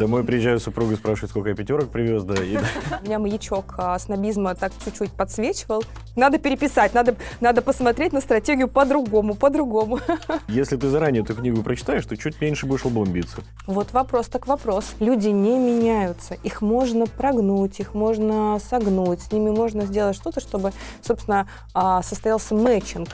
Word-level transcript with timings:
Домой 0.00 0.24
приезжаю 0.24 0.58
супруга 0.60 0.96
спрашивает, 0.96 1.28
сколько 1.28 1.50
я 1.50 1.54
пятерок 1.54 1.90
привез, 1.90 2.22
да. 2.22 2.42
И... 2.42 2.56
У 2.56 3.04
меня 3.04 3.18
маячок 3.18 3.74
а, 3.76 3.98
снобизма 3.98 4.54
так 4.54 4.72
чуть-чуть 4.82 5.12
подсвечивал. 5.12 5.84
Надо 6.16 6.38
переписать, 6.38 6.94
надо, 6.94 7.16
надо 7.42 7.60
посмотреть 7.60 8.14
на 8.14 8.22
стратегию 8.22 8.66
по-другому, 8.66 9.34
по-другому. 9.34 10.00
Если 10.48 10.78
ты 10.78 10.88
заранее 10.88 11.22
эту 11.22 11.34
книгу 11.34 11.62
прочитаешь, 11.62 12.06
ты 12.06 12.16
чуть 12.16 12.40
меньше 12.40 12.64
будешь 12.64 12.86
лбом 12.86 13.12
биться. 13.12 13.42
Вот 13.66 13.92
вопрос 13.92 14.28
так 14.28 14.46
вопрос. 14.46 14.94
Люди 15.00 15.28
не 15.28 15.58
меняются. 15.58 16.32
Их 16.44 16.62
можно 16.62 17.04
прогнуть, 17.06 17.78
их 17.78 17.92
можно 17.92 18.58
согнуть, 18.58 19.20
с 19.20 19.30
ними 19.30 19.50
можно 19.50 19.84
сделать 19.84 20.16
что-то, 20.16 20.40
чтобы, 20.40 20.72
собственно, 21.02 21.46
а, 21.74 22.02
состоялся 22.02 22.54
мэтчинг. 22.54 23.10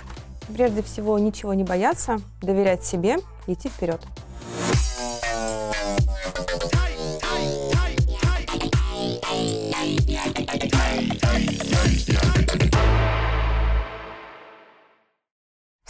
Прежде 0.55 0.85
всего, 0.85 1.19
ничего 1.19 1.53
не 1.53 1.65
бояться, 1.65 2.19
доверять 2.43 2.85
себе, 2.85 3.17
идти 3.49 3.69
вперед. 3.69 4.01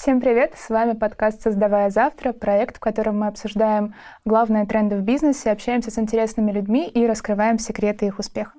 Всем 0.06 0.20
привет! 0.20 0.52
С 0.56 0.68
вами 0.68 0.92
подкаст 0.92 1.42
«Создавая 1.42 1.90
завтра», 1.90 2.32
проект, 2.32 2.76
в 2.76 2.78
котором 2.78 3.18
мы 3.18 3.26
обсуждаем 3.26 3.92
главные 4.24 4.64
тренды 4.64 4.94
в 4.94 5.00
бизнесе, 5.00 5.50
общаемся 5.50 5.90
с 5.90 5.98
интересными 5.98 6.52
людьми 6.52 6.86
и 6.86 7.08
раскрываем 7.08 7.58
секреты 7.58 8.06
их 8.06 8.20
успеха. 8.20 8.52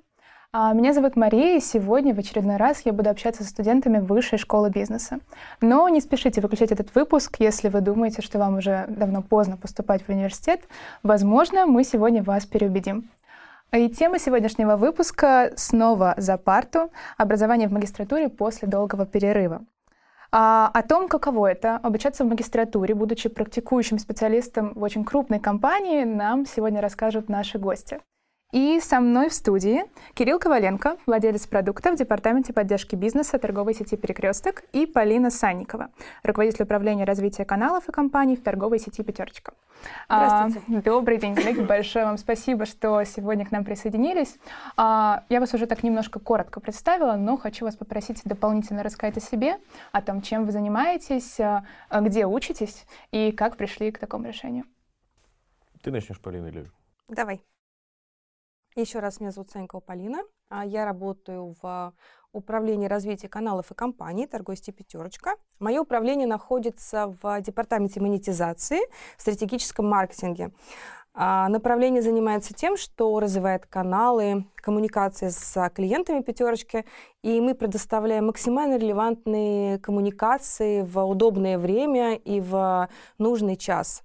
А, 0.51 0.73
меня 0.73 0.91
зовут 0.91 1.15
Мария, 1.15 1.55
и 1.55 1.61
сегодня 1.61 2.13
в 2.13 2.19
очередной 2.19 2.57
раз 2.57 2.81
я 2.83 2.91
буду 2.91 3.09
общаться 3.09 3.45
со 3.45 3.49
студентами 3.49 3.99
Высшей 3.99 4.37
школы 4.37 4.69
бизнеса. 4.71 5.21
Но 5.61 5.87
не 5.87 6.01
спешите 6.01 6.41
выключать 6.41 6.73
этот 6.73 6.93
выпуск, 6.93 7.37
если 7.39 7.69
вы 7.69 7.79
думаете, 7.79 8.21
что 8.21 8.39
вам 8.39 8.57
уже 8.57 8.83
давно 8.89 9.21
поздно 9.21 9.55
поступать 9.55 10.03
в 10.03 10.09
университет. 10.09 10.67
Возможно, 11.01 11.65
мы 11.65 11.85
сегодня 11.85 12.21
вас 12.23 12.45
переубедим. 12.45 13.09
И 13.71 13.87
тема 13.87 14.19
сегодняшнего 14.19 14.75
выпуска 14.75 15.53
снова 15.55 16.13
за 16.17 16.37
парту 16.37 16.91
«Образование 17.15 17.69
в 17.69 17.71
магистратуре 17.71 18.27
после 18.27 18.67
долгого 18.67 19.05
перерыва». 19.05 19.61
А, 20.31 20.69
о 20.73 20.83
том, 20.83 21.07
каково 21.07 21.51
это 21.51 21.77
обучаться 21.77 22.23
в 22.23 22.27
магистратуре, 22.27 22.93
будучи 22.95 23.29
практикующим 23.29 23.99
специалистом 23.99 24.73
в 24.73 24.83
очень 24.83 25.05
крупной 25.05 25.39
компании, 25.39 26.03
нам 26.03 26.45
сегодня 26.45 26.81
расскажут 26.81 27.29
наши 27.29 27.57
гости. 27.57 27.99
И 28.53 28.79
со 28.79 29.01
мной 29.01 29.27
в 29.27 29.33
студии 29.33 29.83
Кирилл 30.13 30.39
Коваленко, 30.39 30.95
владелец 31.05 31.45
продукта 31.47 31.91
в 31.91 31.97
Департаменте 31.97 32.53
поддержки 32.53 32.95
бизнеса 32.95 33.39
торговой 33.39 33.73
сети 33.73 33.97
«Перекресток», 33.97 34.63
и 34.71 34.85
Полина 34.85 35.29
Санникова, 35.29 35.89
руководитель 36.23 36.63
управления 36.63 37.03
развития 37.03 37.43
каналов 37.43 37.89
и 37.89 37.91
компаний 37.91 38.37
в 38.37 38.43
торговой 38.43 38.79
сети 38.79 39.03
«Пятерочка». 39.03 39.53
Здравствуйте. 40.05 40.61
А, 40.65 40.81
добрый 40.81 41.17
день, 41.17 41.35
коллеги. 41.35 41.59
Большое 41.67 42.05
вам 42.05 42.17
спасибо, 42.17 42.65
что 42.65 43.03
сегодня 43.03 43.45
к 43.45 43.51
нам 43.51 43.65
присоединились. 43.65 44.37
А, 44.77 45.25
я 45.27 45.41
вас 45.41 45.53
уже 45.53 45.67
так 45.67 45.83
немножко 45.83 46.19
коротко 46.19 46.61
представила, 46.61 47.17
но 47.17 47.35
хочу 47.35 47.65
вас 47.65 47.75
попросить 47.75 48.21
дополнительно 48.23 48.81
рассказать 48.81 49.17
о 49.17 49.19
себе, 49.19 49.57
о 49.91 50.01
том, 50.01 50.21
чем 50.21 50.45
вы 50.45 50.53
занимаетесь, 50.53 51.37
а, 51.41 51.65
где 51.91 52.25
учитесь 52.25 52.85
и 53.11 53.33
как 53.33 53.57
пришли 53.57 53.91
к 53.91 53.99
такому 53.99 54.25
решению. 54.25 54.63
Ты 55.83 55.91
начнешь, 55.91 56.21
Полина, 56.21 56.47
или... 56.47 56.65
Давай. 57.09 57.41
Еще 58.77 58.99
раз, 58.99 59.19
меня 59.19 59.31
зовут 59.31 59.49
Санькова 59.49 59.79
Полина. 59.79 60.19
А, 60.49 60.63
я 60.63 60.85
работаю 60.85 61.55
в 61.63 61.95
управлении 62.31 62.85
развития 62.85 63.27
каналов 63.27 63.71
и 63.71 63.73
компаний 63.73 64.27
торговой 64.27 64.55
сети 64.55 64.69
«Пятерочка». 64.69 65.31
Мое 65.57 65.81
управление 65.81 66.27
находится 66.27 67.11
в 67.19 67.41
департаменте 67.41 67.99
монетизации, 67.99 68.81
в 69.17 69.21
стратегическом 69.23 69.89
маркетинге. 69.89 70.51
А, 71.15 71.49
направление 71.49 72.03
занимается 72.03 72.53
тем, 72.53 72.77
что 72.77 73.19
развивает 73.19 73.65
каналы 73.65 74.45
коммуникации 74.57 75.29
с 75.29 75.71
клиентами 75.71 76.21
«Пятерочки», 76.21 76.85
и 77.23 77.41
мы 77.41 77.55
предоставляем 77.55 78.27
максимально 78.27 78.77
релевантные 78.77 79.79
коммуникации 79.79 80.83
в 80.83 81.03
удобное 81.03 81.57
время 81.57 82.13
и 82.13 82.39
в 82.39 82.87
нужный 83.17 83.55
час. 83.55 84.03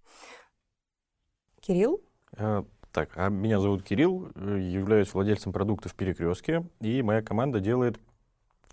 Кирилл? 1.61 2.01
Так, 2.93 3.13
а 3.17 3.31
меня 3.31 3.59
зовут 3.59 3.83
Кирилл, 3.83 4.31
э, 4.35 4.59
являюсь 4.61 5.15
владельцем 5.15 5.51
продуктов 5.51 5.95
«Перекрестки», 5.95 6.63
и 6.81 7.01
моя 7.01 7.23
команда 7.23 7.59
делает 7.59 7.99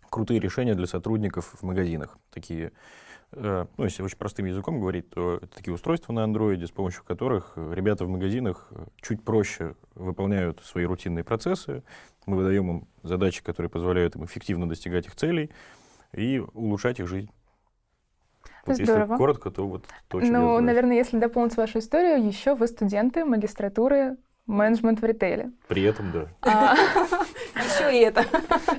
крутые 0.09 0.41
решения 0.41 0.75
для 0.75 0.87
сотрудников 0.87 1.55
в 1.57 1.63
магазинах. 1.63 2.17
Такие, 2.29 2.73
э, 3.31 3.65
ну, 3.77 3.83
если 3.85 4.03
очень 4.03 4.17
простым 4.17 4.45
языком 4.45 4.81
говорить, 4.81 5.09
то 5.09 5.37
это 5.37 5.47
такие 5.47 5.73
устройства 5.73 6.11
на 6.11 6.25
андроиде, 6.25 6.67
с 6.67 6.71
помощью 6.71 7.05
которых 7.05 7.53
ребята 7.55 8.03
в 8.03 8.09
магазинах 8.09 8.67
э, 8.71 8.87
чуть 9.01 9.23
проще 9.23 9.75
выполняют 9.95 10.59
свои 10.65 10.83
рутинные 10.83 11.23
процессы. 11.23 11.81
Мы 12.25 12.35
выдаем 12.35 12.69
им 12.69 12.87
задачи, 13.03 13.41
которые 13.41 13.69
позволяют 13.69 14.17
им 14.17 14.25
эффективно 14.25 14.67
достигать 14.67 15.05
их 15.05 15.15
целей 15.15 15.49
и 16.11 16.43
улучшать 16.53 16.99
их 16.99 17.07
жизнь. 17.07 17.31
Вот 18.69 18.77
Здорово. 18.77 19.03
Если 19.03 19.17
коротко, 19.17 19.51
то 19.51 19.67
вот 19.67 19.85
то, 20.07 20.19
Ну, 20.19 20.59
наверное, 20.59 20.95
если 20.97 21.17
дополнить 21.17 21.57
вашу 21.57 21.79
историю, 21.79 22.25
еще 22.25 22.55
вы 22.55 22.67
студенты 22.67 23.25
магистратуры 23.25 24.17
менеджмент 24.45 24.99
в 24.99 25.05
ритейле. 25.05 25.51
При 25.67 25.83
этом, 25.83 26.11
да. 26.11 26.27
А, 26.41 26.75
Еще 27.55 27.97
и 27.97 28.01
это. 28.03 28.21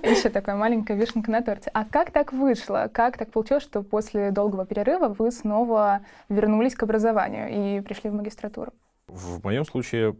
еще 0.02 0.28
такая 0.28 0.56
маленькая 0.56 0.96
вишенка 0.96 1.30
на 1.30 1.42
торте. 1.42 1.70
А 1.72 1.84
как 1.84 2.10
так 2.10 2.32
вышло? 2.32 2.90
Как 2.92 3.16
так 3.16 3.30
получилось, 3.30 3.62
что 3.62 3.82
после 3.82 4.30
долгого 4.32 4.66
перерыва 4.66 5.14
вы 5.16 5.30
снова 5.30 6.00
вернулись 6.28 6.74
к 6.74 6.82
образованию 6.82 7.48
и 7.78 7.80
пришли 7.80 8.10
в 8.10 8.14
магистратуру? 8.14 8.72
В 9.06 9.42
моем 9.44 9.64
случае, 9.64 10.16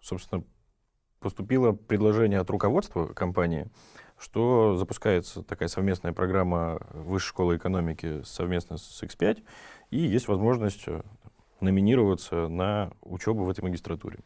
собственно, 0.00 0.42
поступило 1.20 1.72
предложение 1.72 2.40
от 2.40 2.50
руководства 2.50 3.06
компании, 3.06 3.66
что 4.18 4.76
запускается 4.76 5.42
такая 5.42 5.68
совместная 5.68 6.12
программа 6.12 6.80
Высшей 6.92 7.28
школы 7.28 7.56
экономики 7.56 8.22
совместно 8.24 8.76
с 8.76 9.02
X5, 9.02 9.42
и 9.90 9.98
есть 9.98 10.28
возможность 10.28 10.84
э, 10.86 11.02
номинироваться 11.60 12.48
на 12.48 12.90
учебу 13.02 13.44
в 13.44 13.50
этой 13.50 13.62
магистратуре. 13.62 14.18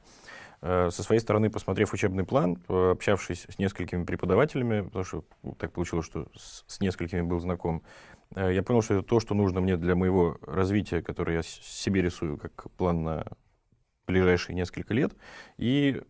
Э, 0.63 0.91
со 0.91 1.03
своей 1.03 1.21
стороны, 1.21 1.51
посмотрев 1.51 1.93
учебный 1.93 2.25
план, 2.25 2.59
общавшись 2.69 3.47
с 3.49 3.59
несколькими 3.59 4.05
преподавателями, 4.05 4.83
потому 4.83 5.05
что 5.05 5.25
так 5.59 5.73
получилось, 5.73 6.07
что 6.07 6.29
с, 6.37 6.81
несколькими 6.81 7.23
был 7.23 7.41
знаком, 7.41 7.83
э, 8.35 8.55
я 8.55 8.63
понял, 8.63 8.83
что 8.83 8.95
это 8.95 9.03
то, 9.03 9.21
что 9.21 9.35
нужно 9.35 9.61
мне 9.61 9.77
для 9.77 9.95
моего 9.95 10.39
развития, 10.43 11.03
которое 11.03 11.37
я 11.39 11.43
себе 11.43 12.03
рисую 12.03 12.39
как 12.39 12.71
план 12.73 13.03
на 13.03 13.27
ближайшие 14.07 14.55
несколько 14.55 14.95
лет. 14.95 15.15
И 15.59 16.01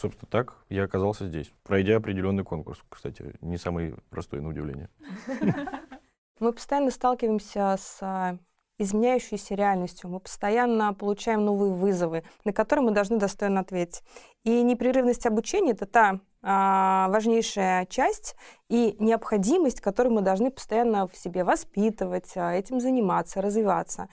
собственно, 0.00 0.28
так 0.30 0.56
я 0.68 0.84
оказался 0.84 1.26
здесь, 1.26 1.52
пройдя 1.62 1.96
определенный 1.96 2.44
конкурс. 2.44 2.80
Кстати, 2.88 3.34
не 3.40 3.58
самый 3.58 3.94
простой, 4.08 4.40
на 4.40 4.48
удивление. 4.48 4.88
Мы 6.40 6.52
постоянно 6.52 6.90
сталкиваемся 6.90 7.76
с 7.78 7.98
а, 8.00 8.38
изменяющейся 8.78 9.54
реальностью. 9.54 10.08
Мы 10.08 10.20
постоянно 10.20 10.94
получаем 10.94 11.44
новые 11.44 11.72
вызовы, 11.72 12.24
на 12.44 12.52
которые 12.54 12.86
мы 12.86 12.92
должны 12.92 13.18
достойно 13.18 13.60
ответить. 13.60 14.02
И 14.42 14.62
непрерывность 14.62 15.26
обучения— 15.26 15.72
это 15.72 15.84
та 15.84 16.20
а, 16.42 17.08
важнейшая 17.10 17.84
часть 17.84 18.36
и 18.70 18.96
необходимость, 18.98 19.82
которую 19.82 20.14
мы 20.14 20.22
должны 20.22 20.50
постоянно 20.50 21.06
в 21.06 21.14
себе 21.14 21.44
воспитывать, 21.44 22.32
а, 22.36 22.54
этим 22.54 22.80
заниматься, 22.80 23.42
развиваться. 23.42 24.08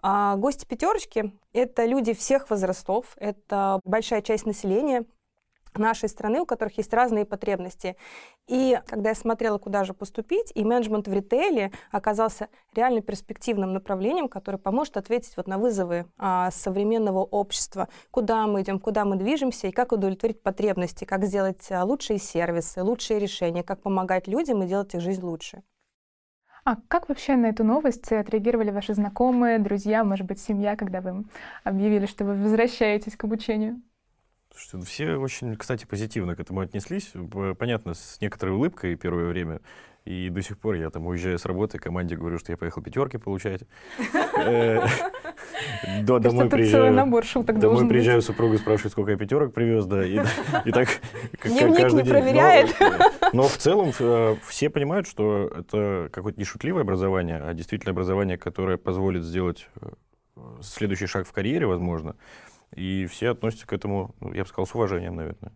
А, 0.00 0.36
гости 0.36 0.64
пятерочки— 0.64 1.36
это 1.52 1.84
люди 1.84 2.14
всех 2.14 2.48
возрастов, 2.48 3.16
это 3.16 3.80
большая 3.84 4.22
часть 4.22 4.46
населения, 4.46 5.04
нашей 5.78 6.08
страны, 6.08 6.40
у 6.40 6.46
которых 6.46 6.78
есть 6.78 6.92
разные 6.92 7.24
потребности. 7.24 7.96
И 8.48 8.78
когда 8.86 9.10
я 9.10 9.14
смотрела, 9.14 9.58
куда 9.58 9.84
же 9.84 9.94
поступить, 9.94 10.52
и 10.54 10.64
менеджмент 10.64 11.08
в 11.08 11.12
ритейле 11.12 11.72
оказался 11.90 12.48
реально 12.74 13.00
перспективным 13.00 13.72
направлением, 13.72 14.28
которое 14.28 14.58
поможет 14.58 14.96
ответить 14.96 15.36
вот 15.36 15.46
на 15.46 15.58
вызовы 15.58 16.06
а, 16.18 16.50
современного 16.50 17.20
общества, 17.20 17.88
куда 18.10 18.46
мы 18.46 18.62
идем, 18.62 18.78
куда 18.78 19.04
мы 19.04 19.16
движемся, 19.16 19.68
и 19.68 19.72
как 19.72 19.92
удовлетворить 19.92 20.42
потребности, 20.42 21.04
как 21.04 21.24
сделать 21.24 21.70
а, 21.70 21.84
лучшие 21.84 22.18
сервисы, 22.18 22.82
лучшие 22.82 23.18
решения, 23.18 23.62
как 23.62 23.82
помогать 23.82 24.26
людям 24.26 24.62
и 24.62 24.66
делать 24.66 24.94
их 24.94 25.00
жизнь 25.00 25.22
лучше. 25.22 25.62
А 26.64 26.76
как 26.88 27.08
вообще 27.08 27.34
на 27.34 27.46
эту 27.46 27.64
новость 27.64 28.12
отреагировали 28.12 28.70
ваши 28.70 28.94
знакомые, 28.94 29.58
друзья, 29.58 30.04
может 30.04 30.26
быть, 30.26 30.40
семья, 30.40 30.76
когда 30.76 31.00
вы 31.00 31.24
объявили, 31.64 32.06
что 32.06 32.24
вы 32.24 32.34
возвращаетесь 32.34 33.16
к 33.16 33.24
обучению? 33.24 33.82
Слушайте, 34.52 34.76
ну, 34.76 34.82
все 34.84 35.16
очень, 35.16 35.56
кстати, 35.56 35.86
позитивно 35.86 36.36
к 36.36 36.40
этому 36.40 36.60
отнеслись. 36.60 37.12
Понятно, 37.58 37.94
с 37.94 38.20
некоторой 38.20 38.54
улыбкой 38.54 38.96
первое 38.96 39.26
время. 39.26 39.60
И 40.04 40.30
до 40.30 40.42
сих 40.42 40.58
пор 40.58 40.74
я 40.74 40.90
там 40.90 41.06
уезжаю 41.06 41.38
с 41.38 41.44
работы, 41.44 41.78
команде 41.78 42.16
говорю, 42.16 42.38
что 42.38 42.50
я 42.50 42.58
поехал 42.58 42.82
пятерки 42.82 43.18
получать. 43.18 43.62
Э, 44.36 44.84
домой 46.02 46.50
приезжаю. 46.50 46.92
набор 46.92 47.24
шуток 47.24 47.60
Домой 47.60 47.88
приезжаю, 47.88 48.20
супруга 48.20 48.58
спрашивает, 48.58 48.92
сколько 48.92 49.12
я 49.12 49.16
пятерок 49.16 49.54
привез, 49.54 49.86
да. 49.86 50.04
И 50.04 50.18
так 50.72 50.88
каждый 51.38 52.02
день. 52.02 52.12
проверяет. 52.12 52.74
Но 53.32 53.44
в 53.44 53.56
целом 53.58 53.92
э, 53.96 54.36
все 54.48 54.70
понимают, 54.70 55.06
что 55.06 55.52
это 55.56 56.08
какое-то 56.12 56.38
не 56.38 56.44
шутливое 56.44 56.82
образование, 56.82 57.36
а 57.36 57.54
действительно 57.54 57.92
образование, 57.92 58.36
которое 58.36 58.78
позволит 58.78 59.22
сделать 59.22 59.68
э, 59.80 59.88
следующий 60.62 61.06
шаг 61.06 61.28
в 61.28 61.32
карьере, 61.32 61.66
возможно. 61.66 62.16
И 62.74 63.06
все 63.06 63.30
относятся 63.30 63.66
к 63.66 63.72
этому, 63.72 64.14
ну, 64.20 64.32
я 64.32 64.42
бы 64.42 64.48
сказал, 64.48 64.66
с 64.66 64.74
уважением, 64.74 65.16
наверное. 65.16 65.52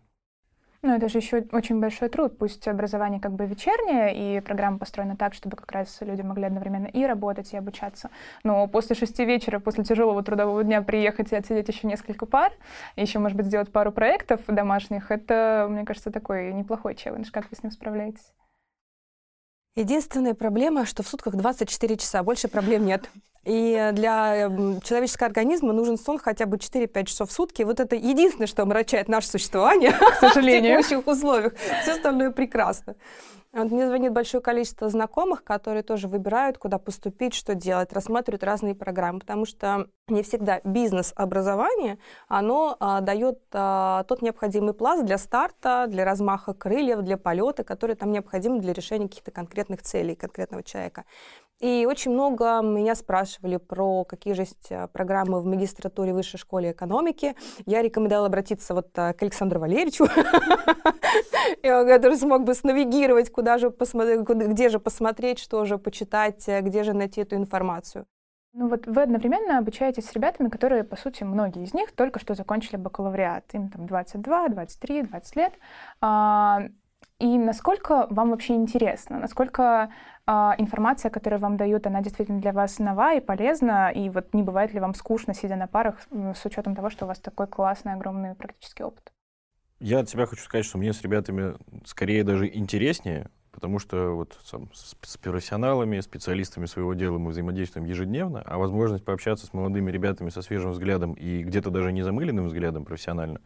Ну, 0.83 0.95
это 0.95 1.09
же 1.09 1.17
еще 1.17 1.43
очень 1.51 1.79
большой 1.79 2.07
труд. 2.09 2.37
Пусть 2.37 2.67
образование 2.67 3.19
как 3.19 3.33
бы 3.33 3.45
вечернее, 3.45 4.37
и 4.37 4.41
программа 4.41 4.77
построена 4.77 5.17
так, 5.17 5.33
чтобы 5.33 5.57
как 5.57 5.71
раз 5.71 5.97
люди 6.01 6.21
могли 6.21 6.45
одновременно 6.45 6.85
и 6.85 7.03
работать, 7.03 7.51
и 7.53 7.57
обучаться. 7.57 8.09
Но 8.43 8.67
после 8.67 8.95
шести 8.95 9.25
вечера, 9.25 9.59
после 9.59 9.83
тяжелого 9.83 10.21
трудового 10.23 10.63
дня 10.63 10.81
приехать 10.83 11.31
и 11.31 11.35
отсидеть 11.35 11.67
еще 11.67 11.87
несколько 11.87 12.25
пар, 12.25 12.53
еще, 12.95 13.17
может 13.19 13.35
быть, 13.35 13.47
сделать 13.47 13.71
пару 13.71 13.91
проектов 13.91 14.41
домашних, 14.47 15.09
это, 15.09 15.67
мне 15.69 15.83
кажется, 15.83 16.11
такой 16.11 16.53
неплохой 16.53 16.95
челлендж. 16.95 17.31
Как 17.31 17.49
вы 17.49 17.57
с 17.57 17.63
ним 17.63 17.71
справляетесь? 17.71 18.31
Единственная 19.77 20.33
проблема, 20.33 20.87
что 20.87 21.03
в 21.03 21.07
сутках 21.07 21.35
24 21.35 21.97
часа, 21.97 22.23
больше 22.23 22.47
проблем 22.47 22.83
нет. 22.83 23.11
И 23.45 23.91
для 23.93 24.49
человеческого 24.83 25.27
организма 25.27 25.71
нужен 25.71 25.99
сон 25.99 26.17
хотя 26.17 26.47
бы 26.47 26.57
4-5 26.57 27.05
часов 27.05 27.29
в 27.29 27.31
сутки. 27.31 27.61
Вот 27.61 27.79
это 27.79 27.95
единственное, 27.95 28.47
что 28.47 28.63
омрачает 28.63 29.07
наше 29.07 29.27
существование, 29.27 29.91
к 29.93 30.15
сожалению, 30.19 30.81
в 30.81 30.87
текущих 30.87 31.07
условиях. 31.07 31.53
Все 31.83 31.91
остальное 31.91 32.31
прекрасно. 32.31 32.95
Вот 33.53 33.71
мне 33.71 33.87
звонит 33.87 34.11
большое 34.11 34.41
количество 34.41 34.89
знакомых, 34.89 35.43
которые 35.43 35.81
тоже 35.81 36.07
выбирают, 36.07 36.57
куда 36.57 36.77
поступить, 36.77 37.33
что 37.33 37.55
делать, 37.55 37.93
рассматривают 37.93 38.43
разные 38.43 38.75
программы, 38.75 39.19
потому 39.19 39.45
что 39.45 39.87
не 40.09 40.21
всегда 40.21 40.59
бизнес-образование, 40.63 41.97
оно 42.27 42.75
а, 42.79 43.01
дает 43.01 43.39
а, 43.53 44.03
тот 44.03 44.21
необходимый 44.21 44.73
пласт 44.73 45.05
для 45.05 45.17
старта, 45.17 45.85
для 45.87 46.03
размаха 46.05 46.53
крыльев, 46.53 47.01
для 47.01 47.17
полета, 47.17 47.63
который 47.63 47.95
там 47.95 48.11
необходим 48.11 48.59
для 48.59 48.73
решения 48.73 49.07
каких-то 49.07 49.31
конкретных 49.31 49.81
целей 49.81 50.15
конкретного 50.15 50.63
человека. 50.63 51.05
И 51.59 51.87
очень 51.89 52.11
много 52.11 52.61
меня 52.61 52.93
спрашивали 52.93 53.57
про 53.57 54.03
какие 54.03 54.33
же 54.33 54.43
есть 54.43 54.71
а, 54.71 54.87
программы 54.87 55.41
в 55.41 55.45
магистратуре 55.45 56.13
высшей 56.13 56.39
школе 56.39 56.71
экономики. 56.71 57.35
Я 57.65 57.81
рекомендовала 57.81 58.27
обратиться 58.27 58.75
вот 58.75 58.89
а, 58.95 59.13
к 59.13 59.23
Александру 59.23 59.59
Валерьевичу, 59.59 60.05
который 61.63 62.17
смог 62.17 62.43
бы 62.43 62.53
снавигировать, 62.53 63.31
куда 63.31 63.57
же 63.57 63.71
посмотреть, 63.71 64.19
где 64.19 64.69
же 64.69 64.79
посмотреть, 64.79 65.39
что 65.39 65.65
же 65.65 65.79
почитать, 65.79 66.47
э, 66.47 66.61
где 66.61 66.83
же 66.83 66.93
найти 66.93 67.21
эту 67.21 67.35
информацию. 67.35 68.05
Ну 68.53 68.69
вот 68.69 68.85
вы 68.85 69.01
одновременно 69.01 69.57
обучаетесь 69.57 70.07
с 70.07 70.13
ребятами, 70.13 70.49
которые, 70.49 70.83
по 70.83 70.95
сути, 70.95 71.23
многие 71.23 71.63
из 71.63 71.73
них 71.73 71.91
только 71.91 72.19
что 72.19 72.35
закончили 72.35 72.75
бакалавриат. 72.75 73.53
Им 73.53 73.69
там 73.69 73.87
22, 73.87 74.49
23, 74.49 75.01
20 75.03 75.35
лет. 75.35 75.53
А, 76.01 76.61
и 77.19 77.37
насколько 77.37 78.05
вам 78.11 78.29
вообще 78.29 78.53
интересно? 78.53 79.19
Насколько 79.19 79.91
информация, 80.27 81.09
которую 81.09 81.39
вам 81.39 81.57
дают, 81.57 81.87
она 81.87 82.01
действительно 82.01 82.41
для 82.41 82.51
вас 82.51 82.79
нова 82.79 83.15
и 83.15 83.21
полезна, 83.21 83.91
и 83.91 84.09
вот 84.09 84.33
не 84.33 84.43
бывает 84.43 84.73
ли 84.73 84.79
вам 84.79 84.93
скучно, 84.93 85.33
сидя 85.33 85.55
на 85.55 85.67
парах, 85.67 85.95
с 86.11 86.45
учетом 86.45 86.75
того, 86.75 86.89
что 86.89 87.05
у 87.05 87.07
вас 87.07 87.19
такой 87.19 87.47
классный, 87.47 87.93
огромный 87.93 88.35
практический 88.35 88.83
опыт? 88.83 89.11
Я 89.79 89.99
от 89.99 90.09
себя 90.09 90.25
хочу 90.25 90.43
сказать, 90.43 90.65
что 90.65 90.77
мне 90.77 90.91
с 90.91 91.01
ребятами 91.01 91.55
скорее 91.85 92.23
даже 92.23 92.47
интереснее, 92.47 93.29
потому 93.51 93.79
что 93.79 94.15
вот 94.15 94.37
сам, 94.43 94.71
с, 94.73 94.97
с 95.01 95.17
профессионалами, 95.17 95.99
специалистами 95.99 96.65
своего 96.65 96.93
дела 96.93 97.17
мы 97.19 97.29
взаимодействуем 97.29 97.85
ежедневно, 97.85 98.41
а 98.45 98.57
возможность 98.57 99.05
пообщаться 99.05 99.45
с 99.45 99.53
молодыми 99.53 99.91
ребятами 99.91 100.29
со 100.29 100.41
свежим 100.41 100.71
взглядом 100.71 101.13
и 101.13 101.43
где-то 101.43 101.69
даже 101.69 101.91
не 101.91 102.03
замыленным 102.03 102.47
взглядом 102.47 102.85
профессионально, 102.85 103.39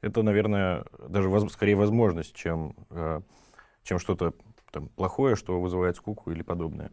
это, 0.00 0.22
наверное, 0.22 0.84
даже 1.08 1.28
воз, 1.28 1.50
скорее 1.52 1.76
возможность, 1.76 2.34
чем, 2.34 2.74
э, 2.90 3.20
чем 3.84 3.98
что-то 3.98 4.34
там, 4.74 4.88
плохое, 4.88 5.36
что 5.36 5.60
вызывает 5.60 5.96
скуку 5.96 6.30
или 6.30 6.42
подобное. 6.42 6.90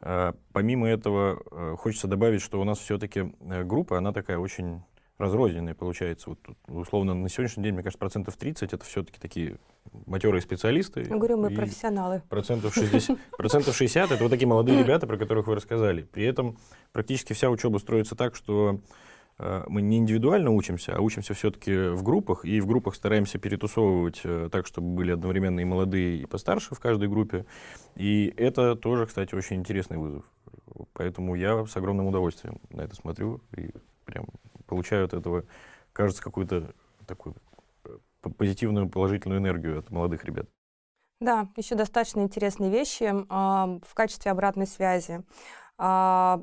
А, 0.00 0.34
помимо 0.52 0.88
этого, 0.88 1.42
э, 1.50 1.76
хочется 1.78 2.08
добавить, 2.08 2.40
что 2.40 2.60
у 2.60 2.64
нас 2.64 2.78
все-таки 2.78 3.32
э, 3.40 3.64
группа, 3.64 3.98
она 3.98 4.12
такая 4.12 4.38
очень 4.38 4.82
разрозненная 5.18 5.74
получается. 5.74 6.30
Вот, 6.30 6.38
условно, 6.68 7.12
на 7.14 7.28
сегодняшний 7.28 7.64
день, 7.64 7.74
мне 7.74 7.82
кажется, 7.82 7.98
процентов 7.98 8.36
30 8.36 8.72
это 8.72 8.84
все-таки 8.84 9.18
такие 9.18 9.58
матерые 10.06 10.40
специалисты. 10.40 11.00
Я 11.00 11.16
говорю, 11.16 11.36
мы 11.36 11.50
профессионалы. 11.50 12.22
Процентов 12.28 12.74
60, 12.74 13.18
процентов 13.36 13.74
60 13.74 14.12
это 14.12 14.22
вот 14.22 14.30
такие 14.30 14.46
молодые 14.46 14.78
ребята, 14.82 15.06
про 15.06 15.16
которых 15.16 15.48
вы 15.48 15.56
рассказали. 15.56 16.02
При 16.02 16.24
этом 16.24 16.56
практически 16.92 17.32
вся 17.32 17.50
учеба 17.50 17.78
строится 17.78 18.14
так, 18.14 18.36
что 18.36 18.80
мы 19.38 19.82
не 19.82 19.98
индивидуально 19.98 20.50
учимся, 20.50 20.96
а 20.96 21.00
учимся 21.00 21.32
все-таки 21.32 21.90
в 21.90 22.02
группах, 22.02 22.44
и 22.44 22.60
в 22.60 22.66
группах 22.66 22.96
стараемся 22.96 23.38
перетусовывать 23.38 24.20
э, 24.24 24.48
так, 24.50 24.66
чтобы 24.66 24.88
были 24.88 25.12
одновременно 25.12 25.60
и 25.60 25.64
молодые, 25.64 26.22
и 26.22 26.26
постарше 26.26 26.74
в 26.74 26.80
каждой 26.80 27.08
группе. 27.08 27.46
И 27.94 28.34
это 28.36 28.74
тоже, 28.74 29.06
кстати, 29.06 29.36
очень 29.36 29.56
интересный 29.56 29.96
вызов. 29.96 30.24
Поэтому 30.92 31.36
я 31.36 31.64
с 31.66 31.76
огромным 31.76 32.06
удовольствием 32.06 32.60
на 32.70 32.82
это 32.82 32.96
смотрю 32.96 33.40
и 33.56 33.70
прям 34.04 34.26
получаю 34.66 35.04
от 35.04 35.14
этого, 35.14 35.44
кажется, 35.92 36.22
какую-то 36.22 36.74
такую 37.06 37.36
э, 37.84 38.28
позитивную, 38.36 38.88
положительную 38.88 39.40
энергию 39.40 39.78
от 39.78 39.90
молодых 39.90 40.24
ребят. 40.24 40.46
Да, 41.20 41.48
еще 41.56 41.76
достаточно 41.76 42.20
интересные 42.20 42.70
вещи 42.70 43.04
э, 43.04 43.80
в 43.86 43.94
качестве 43.94 44.32
обратной 44.32 44.66
связи. 44.66 45.22
Э, 45.78 46.38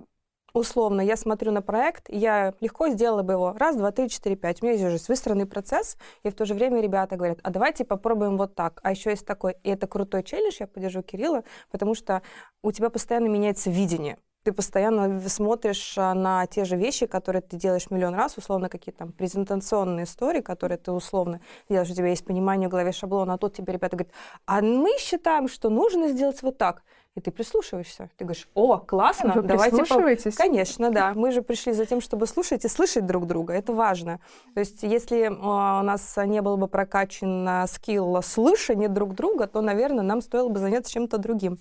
условно, 0.56 1.02
я 1.02 1.18
смотрю 1.18 1.52
на 1.52 1.62
проект, 1.62 2.10
я 2.10 2.54
легко 2.62 2.90
сделала 2.90 3.24
бы 3.24 3.34
его 3.34 3.54
раз, 3.58 3.76
два, 3.76 3.92
три, 3.92 4.10
четыре, 4.10 4.36
пять. 4.36 4.62
У 4.62 4.66
меня 4.66 4.74
есть 4.74 4.86
уже 4.86 4.98
выстроенный 5.08 5.46
процесс, 5.46 5.98
и 6.24 6.30
в 6.30 6.34
то 6.34 6.46
же 6.46 6.54
время 6.54 6.82
ребята 6.82 7.18
говорят, 7.18 7.40
а 7.44 7.50
давайте 7.50 7.86
попробуем 7.86 8.38
вот 8.38 8.56
так. 8.56 8.80
А 8.84 8.92
еще 8.92 9.12
есть 9.12 9.26
такой, 9.26 9.56
и 9.64 9.70
это 9.70 9.88
крутой 9.88 10.24
челлендж, 10.24 10.58
я 10.60 10.68
поддержу 10.68 11.04
Кирилла, 11.04 11.44
потому 11.72 11.94
что 11.94 12.22
у 12.64 12.72
тебя 12.72 12.90
постоянно 12.90 13.28
меняется 13.28 13.70
видение 13.70 14.18
ты 14.46 14.54
постоянно 14.54 15.20
смотришь 15.28 15.98
а, 15.98 16.14
на 16.14 16.46
те 16.46 16.66
же 16.66 16.78
вещи, 16.78 17.08
которые 17.08 17.42
ты 17.42 17.58
делаешь 17.58 17.90
миллион 17.90 18.14
раз, 18.14 18.38
условно, 18.38 18.70
какие-то 18.70 19.00
там 19.00 19.12
презентационные 19.12 20.04
истории, 20.06 20.42
которые 20.42 20.78
ты 20.78 20.92
условно 20.92 21.42
делаешь, 21.68 21.90
у 21.90 21.96
тебя 21.96 22.10
есть 22.10 22.24
понимание 22.24 22.68
в 22.70 22.72
голове 22.72 22.92
шаблона, 22.92 23.34
а 23.34 23.38
тут 23.40 23.56
тебе 23.56 23.74
ребята 23.74 23.98
говорят, 23.98 24.14
а 24.46 24.62
мы 24.62 24.92
считаем, 25.00 25.48
что 25.48 25.72
нужно 25.72 26.10
сделать 26.10 26.44
вот 26.44 26.60
так 26.60 26.84
и 27.16 27.22
ты 27.22 27.32
прислушиваешься. 27.32 28.10
Ты 28.18 28.26
говоришь, 28.26 28.48
о, 28.54 28.78
классно, 28.78 29.34
Вы 29.34 29.42
давайте... 29.44 29.78
прислушиваетесь? 29.78 30.36
По... 30.36 30.44
Конечно, 30.44 30.92
да. 30.92 31.14
Мы 31.16 31.32
же 31.32 31.42
пришли 31.42 31.72
за 31.72 31.86
тем, 31.86 32.02
чтобы 32.02 32.28
слушать 32.28 32.66
и 32.66 32.68
слышать 32.68 33.06
друг 33.06 33.26
друга. 33.26 33.54
Это 33.54 33.74
важно. 33.74 34.20
То 34.54 34.60
есть 34.60 34.84
если 34.84 35.28
у 35.28 35.84
нас 35.84 36.18
не 36.18 36.42
был 36.42 36.58
бы 36.58 36.68
прокачан 36.68 37.68
скилл 37.68 38.22
слышания 38.22 38.90
друг 38.90 39.16
друга, 39.16 39.48
то, 39.48 39.62
наверное, 39.62 40.04
нам 40.04 40.22
стоило 40.22 40.50
бы 40.50 40.60
заняться 40.60 40.92
чем-то 40.92 41.18
другим. 41.18 41.58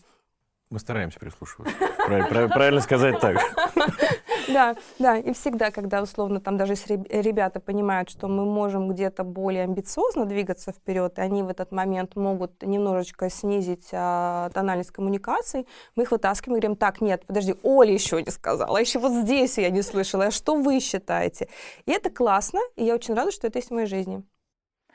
Мы 0.71 0.81
стараемся 0.81 1.21
прислушиваться. 1.21 1.73
Правильно 2.07 2.81
сказать 2.81 3.21
так. 3.21 3.39
Да, 4.49 4.77
да, 4.99 5.17
и 5.17 5.33
всегда, 5.33 5.71
когда 5.71 6.03
условно 6.03 6.41
там 6.41 6.57
даже 6.57 6.75
ребята 6.75 7.61
понимают, 7.61 8.11
что 8.11 8.29
мы 8.29 8.45
можем 8.45 8.89
где-то 8.89 9.25
более 9.25 9.65
амбициозно 9.65 10.25
двигаться 10.25 10.73
вперед, 10.73 11.19
и 11.19 11.21
они 11.21 11.43
в 11.43 11.49
этот 11.49 11.73
момент 11.73 12.17
могут 12.17 12.63
немножечко 12.63 13.31
снизить 13.31 13.89
а, 13.93 14.51
тональность 14.51 14.91
коммуникаций, 14.91 15.67
мы 15.97 16.05
их 16.05 16.11
вытаскиваем 16.11 16.59
и 16.59 16.61
говорим, 16.61 16.77
так, 16.77 17.01
нет, 17.01 17.25
подожди, 17.27 17.55
Оля 17.63 17.93
еще 17.93 18.23
не 18.23 18.31
сказала, 18.31 18.79
еще 18.79 18.99
вот 18.99 19.13
здесь 19.13 19.59
я 19.59 19.71
не 19.71 19.83
слышала, 19.83 20.27
а 20.27 20.31
что 20.31 20.57
вы 20.57 20.81
считаете? 20.81 21.49
И 21.87 21.93
это 21.93 22.11
классно, 22.11 22.61
и 22.77 22.85
я 22.85 22.95
очень 22.95 23.15
рада, 23.15 23.31
что 23.31 23.47
это 23.47 23.59
есть 23.59 23.71
в 23.71 23.75
моей 23.75 23.87
жизни. 23.87 24.23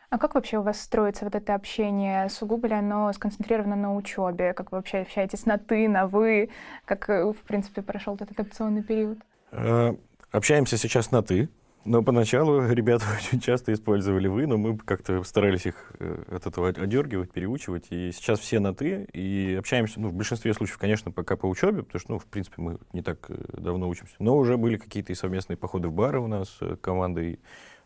А 0.09 0.17
как 0.17 0.33
вообще 0.33 0.57
у 0.57 0.63
вас 0.63 0.81
строится 0.81 1.23
вот 1.25 1.35
это 1.35 1.53
общение? 1.53 2.27
Сугубо 2.29 2.67
ли 2.67 2.73
оно 2.73 3.13
сконцентрировано 3.13 3.75
на 3.75 3.95
учебе? 3.95 4.53
Как 4.53 4.71
вы 4.71 4.79
вообще 4.79 4.99
общаетесь 4.99 5.45
на 5.45 5.59
«ты», 5.59 5.87
на 5.87 6.07
«вы»? 6.07 6.49
Как, 6.85 7.09
э, 7.09 7.31
в 7.31 7.37
принципе, 7.43 7.83
прошел 7.83 8.15
этот 8.15 8.31
адаптационный 8.31 8.81
период? 8.81 9.19
Э, 9.51 9.93
общаемся 10.31 10.77
сейчас 10.77 11.11
на 11.11 11.21
«ты». 11.21 11.49
Но 11.85 12.03
поначалу 12.03 12.67
ребята 12.67 13.05
очень 13.17 13.39
часто 13.39 13.73
использовали 13.73 14.27
«вы», 14.27 14.47
но 14.47 14.57
мы 14.57 14.77
как-то 14.77 15.23
старались 15.23 15.65
их 15.65 15.91
э, 15.99 16.23
от 16.31 16.45
этого 16.45 16.69
одергивать, 16.69 17.31
переучивать. 17.31 17.87
И 17.89 18.11
сейчас 18.11 18.39
все 18.39 18.59
на 18.59 18.73
«ты», 18.73 19.07
и 19.13 19.55
общаемся, 19.57 19.99
ну, 19.99 20.09
в 20.09 20.13
большинстве 20.13 20.53
случаев, 20.53 20.77
конечно, 20.77 21.11
пока 21.11 21.35
по 21.37 21.45
учебе, 21.45 21.83
потому 21.83 21.99
что, 21.99 22.11
ну, 22.13 22.19
в 22.19 22.25
принципе, 22.25 22.61
мы 22.61 22.77
не 22.93 23.01
так 23.01 23.29
давно 23.53 23.87
учимся. 23.87 24.15
Но 24.19 24.37
уже 24.37 24.57
были 24.57 24.77
какие-то 24.77 25.15
совместные 25.15 25.57
походы 25.57 25.87
в 25.87 25.93
бары 25.93 26.19
у 26.19 26.27
нас 26.27 26.59
командой 26.81 27.33
э, 27.33 27.37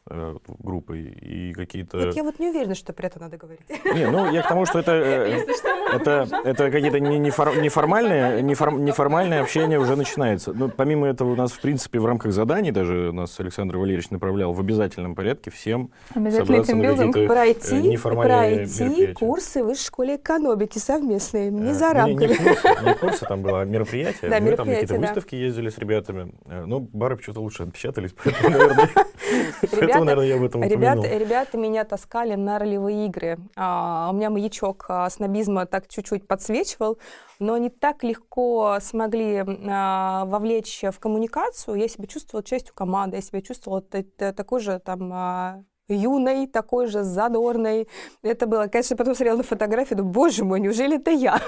группой 0.05 1.01
и 1.01 1.53
какие-то... 1.53 1.97
Вот 1.97 2.15
я 2.15 2.23
вот 2.23 2.39
не 2.39 2.49
уверена, 2.49 2.75
что 2.75 2.91
про 2.91 3.07
это 3.07 3.19
надо 3.19 3.37
говорить. 3.37 3.61
Не, 3.69 4.09
ну 4.09 4.29
я 4.31 4.41
к 4.41 4.49
тому, 4.49 4.65
что 4.65 4.79
это, 4.79 4.91
э, 4.91 5.45
это, 5.93 6.27
это 6.43 6.71
какие-то 6.71 6.99
неформальные, 6.99 8.41
неформальное 8.41 9.41
общение 9.41 9.79
уже 9.79 9.95
начинается. 9.95 10.51
Но 10.53 10.67
помимо 10.67 11.07
этого 11.07 11.31
у 11.31 11.35
нас, 11.35 11.53
в 11.53 11.61
принципе, 11.61 11.99
в 11.99 12.05
рамках 12.05 12.33
заданий 12.33 12.71
даже 12.71 13.11
нас 13.13 13.39
Александр 13.39 13.77
Валерьевич 13.77 14.09
направлял 14.09 14.51
в 14.51 14.59
обязательном 14.59 15.15
порядке 15.15 15.51
всем 15.51 15.91
собраться 16.13 16.75
на 16.75 16.95
какие-то 16.95 17.19
э, 17.19 17.27
пройти, 17.27 17.97
пройти 17.97 19.13
курсы 19.13 19.63
в 19.63 19.67
высшей 19.67 19.85
школе 19.85 20.15
экономики 20.17 20.79
совместные, 20.79 21.49
не 21.49 21.71
э, 21.71 21.73
за 21.73 21.93
рамками. 21.93 22.27
Не, 22.27 22.27
не, 22.27 22.35
курсы, 22.35 22.67
не 22.85 22.93
курсы, 22.95 23.25
там 23.25 23.41
было 23.41 23.63
мероприятие. 23.63 24.29
Да, 24.29 24.39
Мы 24.41 24.55
там 24.55 24.67
какие-то 24.67 24.95
да. 24.95 24.99
выставки 24.99 25.35
ездили 25.35 25.69
с 25.69 25.77
ребятами. 25.77 26.33
Но 26.45 26.81
бары 26.81 27.15
почему-то 27.15 27.41
лучше 27.41 27.63
отпечатались, 27.63 28.13
поэтому, 28.21 28.49
наверное, 28.49 28.89
Поэтому, 29.93 30.05
наверное, 30.05 30.27
я 30.27 30.35
об 30.35 30.43
этом 30.43 30.63
ребята, 30.63 31.07
ребята 31.07 31.57
меня 31.57 31.83
таскали 31.83 32.35
на 32.35 32.59
ролевые 32.59 33.05
игры. 33.07 33.37
А, 33.55 34.09
у 34.11 34.15
меня 34.15 34.29
маячок 34.29 34.85
а, 34.89 35.09
снобизма 35.09 35.65
так 35.65 35.87
чуть-чуть 35.87 36.27
подсвечивал, 36.27 36.97
но 37.39 37.53
они 37.53 37.69
так 37.69 38.03
легко 38.03 38.77
смогли 38.81 39.43
а, 39.69 40.25
вовлечь 40.25 40.83
в 40.83 40.99
коммуникацию. 40.99 41.75
Я 41.75 41.87
себя 41.87 42.07
чувствовала 42.07 42.43
частью 42.43 42.73
команды, 42.73 43.17
я 43.17 43.21
себя 43.21 43.41
чувствовала 43.41 43.81
такой 43.81 44.59
же 44.59 44.79
там 44.79 45.11
а, 45.13 45.63
юной, 45.87 46.47
такой 46.47 46.87
же 46.87 47.03
задорной. 47.03 47.87
Это 48.21 48.47
было, 48.47 48.67
конечно, 48.67 48.95
потом 48.95 49.15
смотрела 49.15 49.37
на 49.37 49.43
фотографии, 49.43 49.95
думаю, 49.95 50.13
боже 50.13 50.43
мой, 50.43 50.59
неужели 50.59 50.97
это 50.97 51.11
я? 51.11 51.41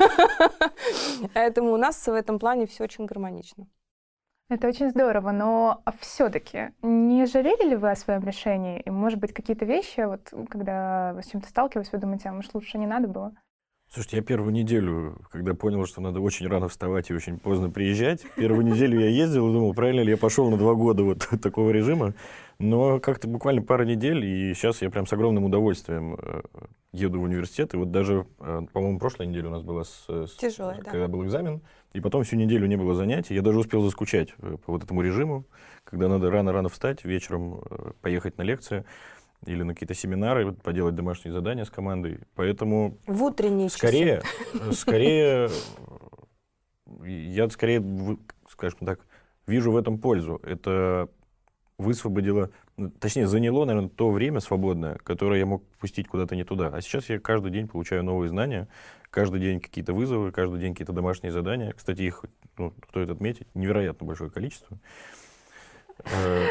Поэтому 1.33 1.73
у 1.73 1.77
нас 1.77 2.05
в 2.05 2.13
этом 2.13 2.39
плане 2.39 2.67
все 2.67 2.83
очень 2.83 3.05
гармонично. 3.05 3.67
Это 4.47 4.67
очень 4.67 4.91
здорово, 4.91 5.31
но 5.31 5.81
все-таки 5.99 6.71
не 6.83 7.25
жалели 7.25 7.69
ли 7.69 7.75
вы 7.75 7.89
о 7.89 7.95
своем 7.95 8.23
решении? 8.23 8.79
И, 8.79 8.91
может 8.91 9.19
быть, 9.19 9.33
какие-то 9.33 9.65
вещи, 9.65 10.01
вот 10.01 10.31
когда 10.49 11.13
вы 11.13 11.23
с 11.23 11.27
чем-то 11.27 11.49
сталкивались, 11.49 11.91
вы 11.91 11.97
думаете, 11.97 12.29
а 12.29 12.33
может, 12.33 12.53
лучше 12.53 12.77
не 12.77 12.85
надо 12.85 13.07
было? 13.07 13.33
Слушайте, 13.95 14.17
я 14.17 14.23
первую 14.23 14.51
неделю, 14.51 15.15
когда 15.31 15.53
понял, 15.53 15.85
что 15.85 16.01
надо 16.01 16.19
очень 16.19 16.47
рано 16.47 16.67
вставать 16.67 17.09
и 17.09 17.13
очень 17.13 17.39
поздно 17.39 17.69
приезжать, 17.69 18.25
первую 18.35 18.65
неделю 18.65 18.99
я 18.99 19.07
ездил 19.07 19.47
и 19.47 19.53
думал, 19.53 19.73
правильно 19.73 20.01
ли 20.01 20.09
я 20.09 20.17
пошел 20.17 20.51
на 20.51 20.57
два 20.57 20.73
года 20.73 21.03
вот 21.03 21.29
такого 21.41 21.69
режима. 21.69 22.13
Но 22.59 22.99
как-то 22.99 23.29
буквально 23.29 23.61
пара 23.61 23.85
недель, 23.85 24.25
и 24.25 24.53
сейчас 24.53 24.81
я 24.81 24.89
прям 24.89 25.07
с 25.07 25.13
огромным 25.13 25.45
удовольствием 25.45 26.17
э, 26.21 26.41
еду 26.91 27.21
в 27.21 27.23
университет. 27.23 27.73
И 27.73 27.77
вот 27.77 27.91
даже, 27.91 28.27
э, 28.41 28.63
по-моему, 28.73 28.99
прошлой 28.99 29.27
неделе 29.27 29.47
у 29.47 29.51
нас 29.51 29.61
была, 29.61 29.85
с, 29.85 30.05
с, 30.09 30.35
Тяжелая, 30.35 30.81
когда 30.81 31.07
да. 31.07 31.07
был 31.07 31.23
экзамен, 31.23 31.61
и 31.93 32.01
потом 32.01 32.23
всю 32.23 32.35
неделю 32.35 32.67
не 32.67 32.75
было 32.75 32.95
занятий. 32.95 33.33
Я 33.33 33.41
даже 33.41 33.59
успел 33.59 33.81
заскучать 33.81 34.33
э, 34.39 34.57
по 34.65 34.73
вот 34.73 34.83
этому 34.83 35.03
режиму, 35.03 35.45
когда 35.85 36.09
надо 36.09 36.29
рано-рано 36.29 36.67
встать, 36.67 37.05
вечером 37.05 37.63
поехать 38.01 38.37
на 38.37 38.41
лекции 38.41 38.83
или 39.45 39.63
на 39.63 39.73
какие-то 39.73 39.93
семинары, 39.93 40.53
поделать 40.53 40.95
домашние 40.95 41.33
задания 41.33 41.65
с 41.65 41.69
командой. 41.69 42.19
Поэтому... 42.35 42.97
В 43.05 43.23
утренние 43.23 43.69
скорее, 43.69 44.21
часы. 44.53 44.73
Скорее, 44.73 45.49
я 47.03 47.49
скорее, 47.49 48.17
скажем 48.49 48.79
так, 48.79 48.99
вижу 49.47 49.71
в 49.71 49.77
этом 49.77 49.99
пользу. 49.99 50.39
Это 50.43 51.09
высвободило, 51.77 52.51
ну, 52.77 52.89
точнее, 52.89 53.27
заняло, 53.27 53.65
наверное, 53.65 53.89
то 53.89 54.09
время 54.09 54.39
свободное, 54.39 54.95
которое 54.95 55.39
я 55.39 55.45
мог 55.45 55.63
пустить 55.79 56.07
куда-то 56.07 56.35
не 56.35 56.43
туда. 56.43 56.67
А 56.67 56.81
сейчас 56.81 57.09
я 57.09 57.19
каждый 57.19 57.51
день 57.51 57.67
получаю 57.67 58.03
новые 58.03 58.29
знания, 58.29 58.67
каждый 59.09 59.41
день 59.41 59.59
какие-то 59.59 59.93
вызовы, 59.93 60.31
каждый 60.31 60.59
день 60.59 60.73
какие-то 60.73 60.93
домашние 60.93 61.31
задания. 61.31 61.73
Кстати, 61.73 62.03
их, 62.03 62.23
ну, 62.57 62.73
стоит 62.89 63.09
отметить, 63.09 63.47
невероятно 63.53 64.07
большое 64.07 64.31
количество. 64.31 64.77
Э, 64.77 65.24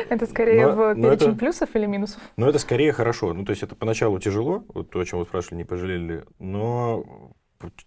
это 0.09 0.27
скорее 0.27 0.67
но, 0.67 0.73
в 0.73 0.95
перечень 0.95 1.31
это, 1.31 1.39
плюсов 1.39 1.75
или 1.75 1.87
минусов? 1.87 2.21
Ну, 2.37 2.47
это 2.47 2.59
скорее 2.59 2.93
хорошо. 2.93 3.33
Ну, 3.33 3.45
то 3.45 3.51
есть 3.51 3.63
это 3.63 3.75
поначалу 3.75 4.19
тяжело, 4.19 4.65
вот 4.69 4.91
то, 4.91 5.01
о 5.01 5.05
чем 5.05 5.19
вы 5.21 5.25
спрашивали, 5.25 5.59
не 5.59 5.65
пожалели, 5.65 6.25
но 6.39 7.33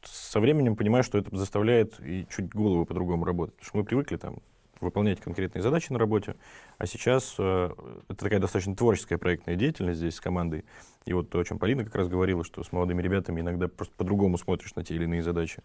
со 0.04 0.40
временем 0.40 0.76
понимаю, 0.76 1.04
что 1.04 1.18
это 1.18 1.36
заставляет 1.36 2.00
и 2.00 2.26
чуть 2.30 2.54
голову 2.54 2.86
по-другому 2.86 3.26
работать. 3.26 3.56
Потому 3.56 3.68
что 3.68 3.78
мы 3.78 3.84
привыкли 3.84 4.18
там 4.18 4.38
выполнять 4.82 5.20
конкретные 5.20 5.62
задачи 5.62 5.92
на 5.92 6.00
работе. 6.00 6.36
А 6.78 6.86
сейчас 6.86 7.36
э, 7.40 7.70
это 8.08 8.24
такая 8.24 8.40
достаточно 8.40 8.76
творческая 8.76 9.18
проектная 9.18 9.56
деятельность 9.56 10.00
здесь 10.00 10.16
с 10.16 10.22
командой. 10.22 10.66
И 11.06 11.14
вот 11.14 11.30
то, 11.30 11.40
о 11.40 11.44
чем 11.44 11.60
Полина 11.60 11.86
как 11.86 11.96
раз 11.96 12.08
говорила, 12.08 12.44
что 12.44 12.64
с 12.64 12.72
молодыми 12.72 13.02
ребятами 13.02 13.42
иногда 13.42 13.68
просто 13.68 13.94
по-другому 13.96 14.38
смотришь 14.38 14.76
на 14.76 14.84
те 14.84 14.96
или 14.96 15.06
иные 15.06 15.24
задачи. 15.24 15.64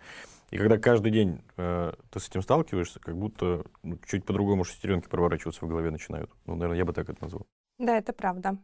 И 0.50 0.56
когда 0.56 0.78
каждый 0.78 1.10
день 1.10 1.42
э, 1.56 1.92
ты 2.10 2.20
с 2.20 2.28
этим 2.28 2.42
сталкиваешься, 2.42 3.00
как 3.00 3.16
будто 3.16 3.64
ну, 3.82 3.98
чуть 4.06 4.24
по-другому 4.24 4.64
шестеренки 4.64 5.08
проворачиваться 5.08 5.64
в 5.64 5.68
голове 5.68 5.90
начинают. 5.90 6.30
Ну, 6.46 6.54
наверное, 6.54 6.78
я 6.78 6.84
бы 6.84 6.92
так 6.92 7.08
это 7.08 7.22
назвал. 7.22 7.46
Да, 7.78 7.96
это 7.96 8.12
правда 8.12 8.58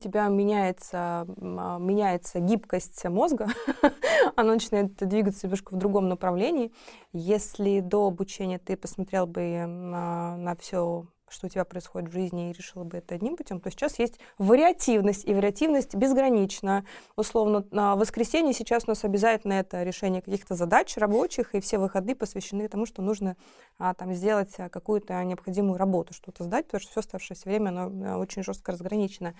у 0.00 0.04
тебя 0.04 0.28
меняется, 0.28 1.26
а, 1.40 1.78
меняется 1.78 2.38
гибкость 2.38 3.04
мозга, 3.04 3.48
оно 4.36 4.52
начинает 4.52 4.94
двигаться 4.96 5.46
немножко 5.46 5.74
в 5.74 5.78
другом 5.78 6.08
направлении. 6.08 6.72
Если 7.12 7.80
до 7.80 8.06
обучения 8.06 8.58
ты 8.58 8.76
посмотрел 8.76 9.26
бы 9.26 9.66
на, 9.66 10.36
на 10.36 10.54
все 10.56 11.06
что 11.30 11.46
у 11.46 11.50
тебя 11.50 11.66
происходит 11.66 12.08
в 12.08 12.12
жизни, 12.12 12.48
и 12.48 12.52
решила 12.54 12.84
бы 12.84 12.96
это 12.96 13.14
одним 13.14 13.36
путем, 13.36 13.60
то 13.60 13.70
сейчас 13.70 13.98
есть 13.98 14.18
вариативность, 14.38 15.26
и 15.26 15.34
вариативность 15.34 15.94
безгранична. 15.94 16.86
Условно, 17.16 17.66
на 17.70 17.96
воскресенье 17.96 18.54
сейчас 18.54 18.84
у 18.86 18.90
нас 18.90 19.04
обязательно 19.04 19.52
это 19.52 19.82
решение 19.82 20.22
каких-то 20.22 20.54
задач 20.54 20.96
рабочих, 20.96 21.54
и 21.54 21.60
все 21.60 21.76
выходные 21.76 22.16
посвящены 22.16 22.66
тому, 22.68 22.86
что 22.86 23.02
нужно 23.02 23.36
а, 23.78 23.92
там, 23.92 24.14
сделать 24.14 24.54
какую-то 24.70 25.22
необходимую 25.24 25.76
работу, 25.76 26.14
что-то 26.14 26.44
сдать, 26.44 26.66
потому 26.66 26.80
что 26.80 26.90
все 26.92 27.00
оставшееся 27.00 27.48
время 27.48 27.68
оно 27.68 28.14
а, 28.14 28.18
очень 28.18 28.42
жестко 28.42 28.72
разграничено. 28.72 29.34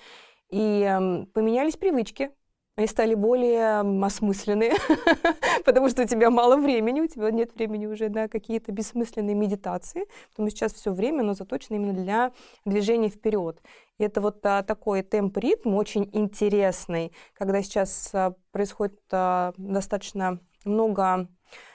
И 0.50 0.82
э, 0.82 1.26
поменялись 1.32 1.76
привычки, 1.76 2.30
они 2.78 2.86
стали 2.86 3.14
более 3.14 3.80
осмысленные, 4.04 4.72
потому 5.64 5.88
что 5.88 6.02
у 6.02 6.06
тебя 6.06 6.30
мало 6.30 6.56
времени, 6.56 7.00
у 7.00 7.08
тебя 7.08 7.32
нет 7.32 7.52
времени 7.56 7.86
уже 7.86 8.08
на 8.08 8.28
какие-то 8.28 8.70
бессмысленные 8.70 9.34
медитации, 9.34 10.06
потому 10.30 10.48
что 10.48 10.58
сейчас 10.58 10.74
все 10.74 10.92
время, 10.92 11.22
оно 11.22 11.34
заточено 11.34 11.74
именно 11.74 11.92
для 11.92 12.32
движения 12.64 13.08
вперед. 13.08 13.60
И 13.98 14.04
это 14.04 14.20
вот 14.20 14.46
а, 14.46 14.62
такой 14.62 15.02
темп-ритм 15.02 15.74
очень 15.74 16.08
интересный, 16.12 17.12
когда 17.34 17.62
сейчас 17.62 18.10
а, 18.14 18.36
происходит 18.52 19.00
а, 19.10 19.54
достаточно 19.56 20.38
много 20.64 21.26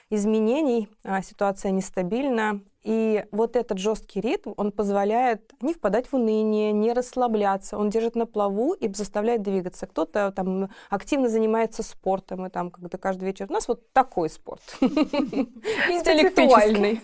изменений, 0.08 0.88
а, 1.04 1.20
ситуация 1.20 1.70
нестабильна, 1.70 2.62
и 2.84 3.24
вот 3.32 3.56
этот 3.56 3.78
жесткий 3.78 4.20
ритм, 4.20 4.52
он 4.56 4.70
позволяет 4.70 5.52
не 5.62 5.72
впадать 5.72 6.06
в 6.06 6.14
уныние, 6.14 6.72
не 6.72 6.92
расслабляться, 6.92 7.78
он 7.78 7.88
держит 7.88 8.14
на 8.14 8.26
плаву 8.26 8.74
и 8.74 8.92
заставляет 8.92 9.42
двигаться. 9.42 9.86
Кто-то 9.86 10.32
там 10.32 10.68
активно 10.90 11.28
занимается 11.28 11.82
спортом, 11.82 12.46
и 12.46 12.50
там 12.50 12.70
когда 12.70 12.98
каждый 12.98 13.24
вечер 13.24 13.46
у 13.48 13.52
нас 13.52 13.68
вот 13.68 13.90
такой 13.92 14.28
спорт. 14.28 14.62
Интеллектуальный. 14.80 17.00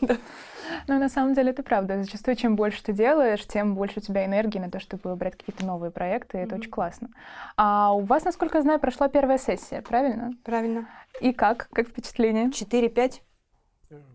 Ну, 0.87 0.99
на 0.99 1.09
самом 1.09 1.35
деле, 1.35 1.51
это 1.51 1.63
правда. 1.63 2.03
Зачастую, 2.03 2.37
чем 2.37 2.57
больше 2.57 2.83
ты 2.83 2.93
делаешь, 2.93 3.45
тем 3.47 3.75
больше 3.75 3.99
у 3.99 4.03
тебя 4.03 4.25
энергии 4.25 4.59
на 4.59 4.71
то, 4.71 4.79
чтобы 4.79 5.15
брать 5.17 5.37
какие-то 5.37 5.65
новые 5.65 5.91
проекты, 5.91 6.39
и 6.39 6.41
это 6.43 6.57
очень 6.57 6.71
классно. 6.71 7.09
А 7.57 7.93
у 7.93 8.01
вас, 8.01 8.25
насколько 8.25 8.59
я 8.59 8.63
знаю, 8.63 8.79
прошла 8.79 9.09
первая 9.09 9.39
сессия, 9.39 9.83
правильно? 9.83 10.33
Правильно. 10.45 10.89
И 11.21 11.33
как? 11.33 11.69
Как 11.73 11.89
впечатление? 11.89 12.51
4-5. 12.51 13.21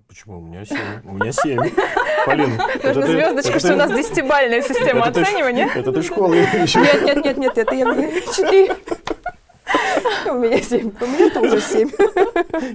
Почему? 0.07 0.39
У 0.39 0.41
меня 0.41 0.63
семь. 0.63 1.01
У 1.03 1.13
меня 1.13 1.31
семь. 1.33 1.59
Полин, 2.25 2.57
Нужно 2.81 3.07
звездочка, 3.07 3.59
что 3.59 3.73
у 3.73 3.75
нас 3.75 3.91
десятибальная 3.91 4.61
система 4.61 5.03
оценивания. 5.03 5.69
Это 5.75 5.91
ты 5.91 6.01
школы 6.01 6.37
еще. 6.37 6.79
Нет, 6.79 7.03
нет, 7.03 7.25
нет, 7.25 7.37
нет, 7.37 7.57
это 7.57 7.75
я 7.75 7.85
четыре. 8.33 8.75
У 10.27 10.39
меня 10.39 10.61
семь. 10.61 10.91
У 11.01 11.05
меня 11.05 11.29
тоже 11.29 11.59
семь. 11.59 11.89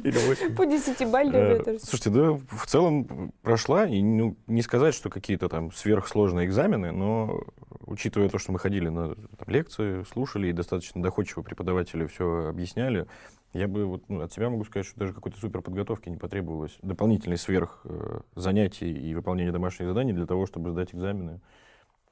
Или 0.04 0.18
восемь. 0.26 0.54
По 0.54 0.66
десятибальной 0.66 1.64
тоже. 1.64 1.78
Слушайте, 1.78 2.10
да, 2.10 2.32
в 2.32 2.66
целом 2.66 3.32
прошла, 3.42 3.86
и 3.86 4.02
ну, 4.02 4.36
не 4.46 4.60
сказать, 4.60 4.94
что 4.94 5.08
какие-то 5.08 5.48
там 5.48 5.72
сверхсложные 5.72 6.46
экзамены, 6.46 6.92
но 6.92 7.44
учитывая 7.86 8.28
то, 8.28 8.38
что 8.38 8.52
мы 8.52 8.58
ходили 8.58 8.88
на 8.88 9.14
там, 9.14 9.48
лекции, 9.48 10.04
слушали, 10.12 10.48
и 10.48 10.52
достаточно 10.52 11.02
доходчиво 11.02 11.42
преподаватели 11.42 12.06
все 12.06 12.48
объясняли, 12.48 13.06
я 13.52 13.66
бы 13.66 13.84
вот, 13.84 14.08
ну, 14.08 14.20
от 14.20 14.32
себя 14.32 14.48
могу 14.48 14.64
сказать, 14.64 14.86
что 14.86 14.98
даже 14.98 15.12
какой-то 15.12 15.38
супер 15.38 15.60
подготовки 15.60 16.08
не 16.08 16.16
потребовалось. 16.16 16.78
Дополнительной 16.82 17.36
сверх 17.36 17.80
э, 17.84 18.20
занятий 18.36 18.92
и 18.92 19.14
выполнения 19.14 19.52
домашних 19.52 19.88
заданий 19.88 20.12
для 20.12 20.26
того, 20.26 20.46
чтобы 20.46 20.70
сдать 20.70 20.94
экзамены. 20.94 21.40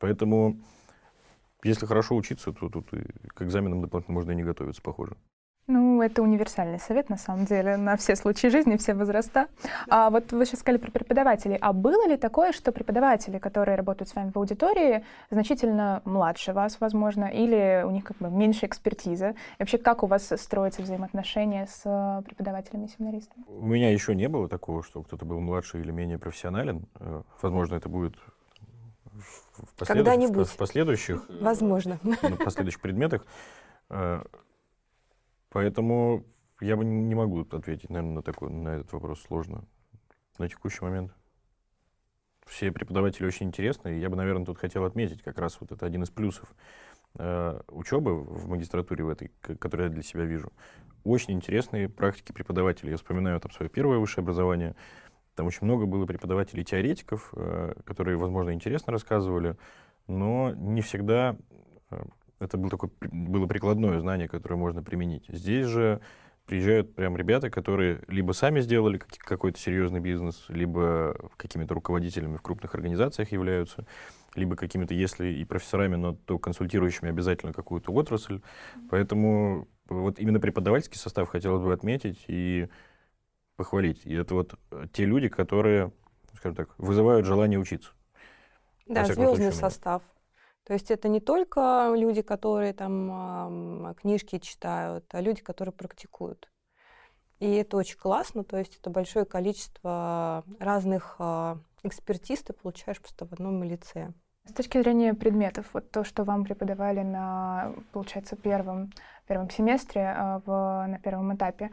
Поэтому, 0.00 0.61
если 1.62 1.87
хорошо 1.87 2.16
учиться, 2.16 2.52
то 2.52 2.68
тут 2.68 2.92
и 2.92 3.04
к 3.28 3.42
экзаменам 3.42 3.83
дополнительно 3.83 4.14
можно 4.14 4.33
и 4.33 4.37
не 4.37 4.42
готовиться, 4.42 4.83
похоже. 4.83 5.16
Ну, 5.70 6.00
это 6.00 6.22
универсальный 6.22 6.80
совет, 6.80 7.10
на 7.10 7.18
самом 7.18 7.44
деле, 7.44 7.76
на 7.76 7.98
все 7.98 8.16
случаи 8.16 8.46
жизни, 8.46 8.78
все 8.78 8.94
возраста. 8.94 9.48
А 9.90 10.08
вот 10.08 10.32
вы 10.32 10.46
сейчас 10.46 10.60
сказали 10.60 10.80
про 10.80 10.90
преподавателей. 10.90 11.58
А 11.60 11.75
было 11.75 12.08
ли 12.08 12.16
такое, 12.16 12.52
что 12.52 12.72
преподаватели, 12.72 13.37
которые 13.37 13.76
работают 13.76 14.08
с 14.08 14.14
вами 14.14 14.30
в 14.30 14.38
аудитории, 14.38 15.04
значительно 15.28 16.00
младше 16.06 16.54
вас, 16.54 16.80
возможно, 16.80 17.26
или 17.26 17.84
у 17.87 17.90
них 17.90 18.04
как 18.04 18.16
бы 18.16 18.30
меньше 18.30 18.64
экспертизы? 18.64 19.34
И 19.58 19.62
вообще, 19.62 19.76
как 19.76 20.02
у 20.02 20.06
вас 20.06 20.32
строятся 20.40 20.80
взаимоотношения 20.80 21.66
с 21.66 21.82
э, 21.84 22.22
преподавателями-семинаристами? 22.25 23.44
У 23.48 23.66
меня 23.66 23.92
еще 23.92 24.14
не 24.14 24.28
было 24.30 24.48
такого, 24.48 24.82
что 24.82 25.02
кто-то 25.02 25.26
был 25.26 25.38
младше 25.40 25.80
или 25.80 25.90
менее 25.90 26.18
профессионален. 26.18 26.87
Э, 26.98 27.20
возможно, 27.42 27.75
это 27.75 27.90
будет 27.90 28.14
в, 29.12 29.75
послед... 29.76 29.98
Когда-нибудь. 29.98 30.48
в 30.48 30.56
последующих, 30.56 31.26
Возможно. 31.42 31.98
на 32.22 32.37
последующих 32.37 32.80
предметах. 32.80 33.26
Поэтому 35.50 36.24
я 36.60 36.76
бы 36.76 36.84
не 36.84 37.14
могу 37.14 37.42
ответить, 37.42 37.90
наверное, 37.90 38.16
на, 38.16 38.22
такой, 38.22 38.50
на 38.50 38.68
этот 38.76 38.92
вопрос 38.92 39.22
сложно. 39.22 39.64
На 40.38 40.48
текущий 40.48 40.84
момент 40.84 41.12
все 42.46 42.72
преподаватели 42.72 43.26
очень 43.26 43.46
интересные. 43.46 44.00
Я 44.00 44.08
бы, 44.10 44.16
наверное, 44.16 44.46
тут 44.46 44.58
хотел 44.58 44.84
отметить 44.84 45.22
как 45.22 45.38
раз 45.38 45.60
вот 45.60 45.72
это 45.72 45.86
один 45.86 46.02
из 46.02 46.10
плюсов 46.10 46.52
э, 47.18 47.60
учебы 47.68 48.22
в 48.22 48.48
магистратуре 48.48 49.04
в 49.04 49.08
этой, 49.08 49.30
которую 49.40 49.88
я 49.88 49.92
для 49.92 50.02
себя 50.02 50.24
вижу. 50.24 50.52
Очень 51.04 51.34
интересные 51.34 51.88
практики 51.88 52.32
преподавателей. 52.32 52.92
Я 52.92 52.96
вспоминаю 52.96 53.40
там 53.40 53.52
свое 53.52 53.70
первое 53.70 53.98
высшее 53.98 54.22
образование. 54.22 54.74
Там 55.34 55.46
очень 55.46 55.64
много 55.64 55.86
было 55.86 56.06
преподавателей-теоретиков, 56.06 57.32
э, 57.36 57.74
которые, 57.84 58.16
возможно, 58.16 58.52
интересно 58.52 58.92
рассказывали, 58.92 59.56
но 60.06 60.52
не 60.56 60.80
всегда 60.80 61.36
э, 61.90 62.02
это 62.40 62.57
было 62.57 62.71
такое 62.71 62.90
было 63.00 63.47
прикладное 63.47 63.99
знание, 64.00 64.28
которое 64.28 64.57
можно 64.57 64.83
применить. 64.83 65.25
Здесь 65.28 65.66
же 65.66 66.00
приезжают 66.47 66.95
прям 66.95 67.16
ребята, 67.16 67.50
которые 67.50 68.00
либо 68.09 68.33
сами 68.33 68.61
сделали 68.61 68.99
какой-то 68.99 69.59
серьезный 69.59 70.00
бизнес, 70.00 70.47
либо 70.49 71.30
какими-то 71.37 71.75
руководителями 71.75 72.37
в 72.37 72.42
крупных 72.42 72.75
организациях 72.75 73.33
являются, 73.33 73.87
либо 74.35 74.57
какими-то, 74.57 74.95
если 74.95 75.26
и 75.28 75.45
профессорами, 75.45 75.97
но 75.97 76.14
то 76.14 76.38
консультирующими 76.38 77.11
обязательно 77.11 77.52
какую-то 77.52 77.92
отрасль. 77.92 78.40
Поэтому 78.90 79.68
вот 79.88 80.18
именно 80.18 80.40
преподавательский 80.40 80.99
состав 80.99 81.28
хотелось 81.28 81.62
бы 81.62 81.73
отметить 81.73 82.25
и 82.28 82.68
похвалить. 83.57 84.07
И 84.07 84.14
это 84.14 84.35
вот 84.35 84.54
э, 84.71 84.87
те 84.92 85.04
люди, 85.04 85.28
которые, 85.28 85.92
скажем 86.35 86.54
так, 86.57 86.71
вызывают 86.78 87.26
желание 87.26 87.59
учиться. 87.59 87.90
Да, 88.87 89.04
звездный 89.04 89.52
состав. 89.52 90.02
То 90.68 90.75
есть 90.75 90.90
это 90.90 91.08
не 91.08 91.18
только 91.18 91.94
люди, 91.96 92.20
которые 92.20 92.75
там 92.75 93.94
книжки 94.02 94.38
читают, 94.38 95.06
а 95.12 95.22
люди, 95.22 95.40
которые 95.40 95.72
практикуют. 95.72 96.50
И 97.38 97.50
это 97.54 97.78
очень 97.78 97.96
классно, 97.96 98.44
то 98.44 98.58
есть 98.58 98.76
это 98.76 98.90
большое 98.90 99.25
количество 99.25 100.44
разных 100.60 101.16
а, 101.20 101.58
экспертиз 101.84 102.42
ты 102.42 102.52
получаешь 102.52 103.00
просто 103.00 103.26
в 103.26 103.32
одном 103.32 103.62
лице. 103.62 104.12
С 104.44 104.52
точки 104.52 104.82
зрения 104.82 105.14
предметов, 105.14 105.66
вот 105.72 105.90
то, 105.90 106.04
что 106.04 106.25
вам 106.25 106.44
преподавали 106.44 107.02
на, 107.02 107.72
получается, 107.92 108.37
первом, 108.37 108.92
первом 109.26 109.48
семестре, 109.48 110.12
а, 110.14 110.42
в, 110.44 110.87
на 110.87 110.98
первом 110.98 111.34
этапе, 111.34 111.70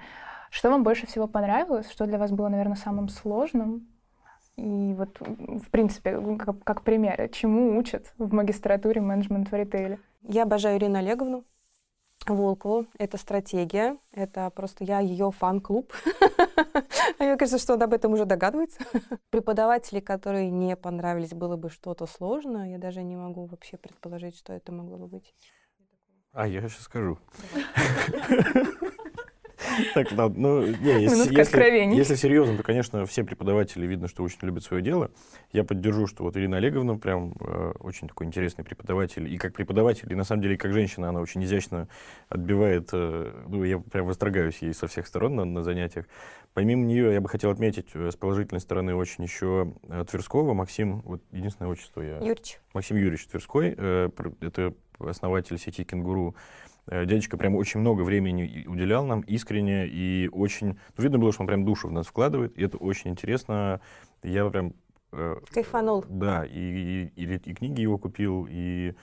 что 0.51 0.69
вам 0.69 0.83
больше 0.83 1.05
всего 1.05 1.27
понравилось, 1.27 1.91
что 1.91 2.05
для 2.05 2.17
вас 2.17 2.31
было, 2.31 2.47
наверное, 2.47 2.77
самым 2.77 3.09
сложным, 3.09 3.89
и 4.57 4.93
вот, 4.93 5.19
в 5.19 5.69
принципе, 5.69 6.17
как, 6.37 6.63
как 6.63 6.81
примеры, 6.83 7.29
чему 7.29 7.77
учат 7.77 8.13
в 8.17 8.33
магистратуре 8.33 9.01
менеджмент 9.01 9.51
в 9.51 9.53
ритейле? 9.53 9.99
Я 10.21 10.43
обожаю 10.43 10.77
Ирину 10.77 10.97
Олеговну 10.97 11.43
Волкову. 12.25 12.87
Это 12.97 13.17
стратегия. 13.17 13.97
Это 14.11 14.49
просто 14.49 14.83
я 14.83 14.99
ее 14.99 15.31
фан-клуб. 15.31 15.93
А 17.17 17.23
мне 17.23 17.37
кажется, 17.37 17.59
что 17.59 17.75
он 17.75 17.83
об 17.83 17.93
этом 17.93 18.11
уже 18.13 18.25
догадывается. 18.25 18.79
Преподаватели, 19.29 20.01
которые 20.01 20.49
не 20.49 20.75
понравились, 20.75 21.33
было 21.33 21.55
бы 21.55 21.69
что-то 21.69 22.07
сложное. 22.07 22.71
Я 22.71 22.77
даже 22.77 23.03
не 23.03 23.15
могу 23.15 23.45
вообще 23.45 23.77
предположить, 23.77 24.37
что 24.37 24.51
это 24.51 24.73
могло 24.73 24.97
бы 24.97 25.07
быть. 25.07 25.33
А, 26.33 26.45
я 26.45 26.61
сейчас 26.67 26.81
скажу. 26.81 27.17
Так, 29.93 30.11
ну, 30.11 30.65
не, 30.65 31.03
если, 31.03 31.35
если, 31.35 31.95
если 31.95 32.15
серьезно, 32.15 32.57
то, 32.57 32.63
конечно, 32.63 33.05
все 33.05 33.23
преподаватели 33.23 33.85
видно, 33.85 34.07
что 34.07 34.23
очень 34.23 34.39
любят 34.41 34.63
свое 34.63 34.83
дело. 34.83 35.11
Я 35.51 35.63
поддержу, 35.63 36.07
что 36.07 36.23
вот 36.23 36.35
Ирина 36.37 36.57
Олеговна 36.57 36.97
прям 36.97 37.33
э, 37.39 37.73
очень 37.79 38.07
такой 38.07 38.27
интересный 38.27 38.63
преподаватель. 38.63 39.31
И 39.33 39.37
как 39.37 39.53
преподаватель, 39.53 40.11
и 40.11 40.15
на 40.15 40.23
самом 40.23 40.41
деле, 40.41 40.57
как 40.57 40.73
женщина, 40.73 41.09
она 41.09 41.21
очень 41.21 41.43
изящно 41.43 41.87
отбивает. 42.29 42.89
Э, 42.93 43.43
ну, 43.47 43.63
я 43.63 43.79
прям 43.79 44.05
восторгаюсь 44.07 44.59
ей 44.59 44.73
со 44.73 44.87
всех 44.87 45.07
сторон 45.07 45.35
на, 45.35 45.45
на 45.45 45.63
занятиях. 45.63 46.05
Помимо 46.53 46.85
нее, 46.85 47.13
я 47.13 47.21
бы 47.21 47.29
хотел 47.29 47.51
отметить 47.51 47.89
э, 47.93 48.11
с 48.11 48.15
положительной 48.15 48.61
стороны 48.61 48.95
очень 48.95 49.23
еще 49.23 49.73
Тверского, 50.09 50.53
Максим, 50.53 51.01
вот 51.01 51.21
единственное 51.31 51.69
отчество 51.69 52.01
я... 52.01 52.17
Юрьевич. 52.17 52.59
Максим 52.73 52.97
Юрьевич 52.97 53.27
Тверской, 53.27 53.75
э, 53.77 54.09
это 54.41 54.73
основатель 54.99 55.57
сети 55.57 55.83
«Кенгуру», 55.83 56.35
дядечка 56.89 57.37
прям 57.37 57.55
очень 57.55 57.79
много 57.79 58.01
времени 58.01 58.65
уделял 58.67 59.05
нам, 59.05 59.21
искренне, 59.21 59.87
и 59.87 60.29
очень... 60.31 60.77
Ну, 60.97 61.03
видно 61.03 61.17
было, 61.19 61.31
что 61.31 61.41
он 61.43 61.47
прям 61.47 61.65
душу 61.65 61.87
в 61.87 61.91
нас 61.91 62.07
вкладывает, 62.07 62.57
и 62.57 62.63
это 62.63 62.77
очень 62.77 63.11
интересно. 63.11 63.81
Я 64.23 64.47
прям 64.49 64.73
э, 65.11 65.35
Кайфанул. 65.53 66.05
Да, 66.07 66.45
и, 66.45 67.09
и, 67.15 67.23
и, 67.23 67.35
и 67.35 67.53
книги 67.53 67.81
его 67.81 67.97
купил, 67.97 68.47
и, 68.49 68.93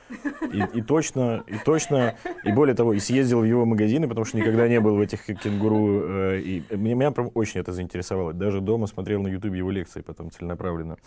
и, 0.52 0.62
и 0.74 0.82
точно, 0.82 1.44
и 1.46 1.56
точно, 1.64 2.16
и 2.44 2.52
более 2.52 2.74
того, 2.74 2.92
и 2.92 2.98
съездил 2.98 3.40
в 3.40 3.44
его 3.44 3.64
магазины, 3.64 4.08
потому 4.08 4.24
что 4.24 4.36
никогда 4.36 4.68
не 4.68 4.80
был 4.80 4.96
в 4.96 5.00
этих 5.00 5.24
кенгуру, 5.24 6.02
э, 6.04 6.40
и 6.40 6.64
меня, 6.70 6.94
меня 6.94 7.10
прям 7.10 7.30
очень 7.34 7.60
это 7.60 7.72
заинтересовало. 7.72 8.32
Даже 8.32 8.60
дома 8.60 8.86
смотрел 8.86 9.22
на 9.22 9.28
YouTube 9.28 9.54
его 9.54 9.70
лекции 9.70 10.02
потом 10.02 10.30
целенаправленно. 10.30 10.98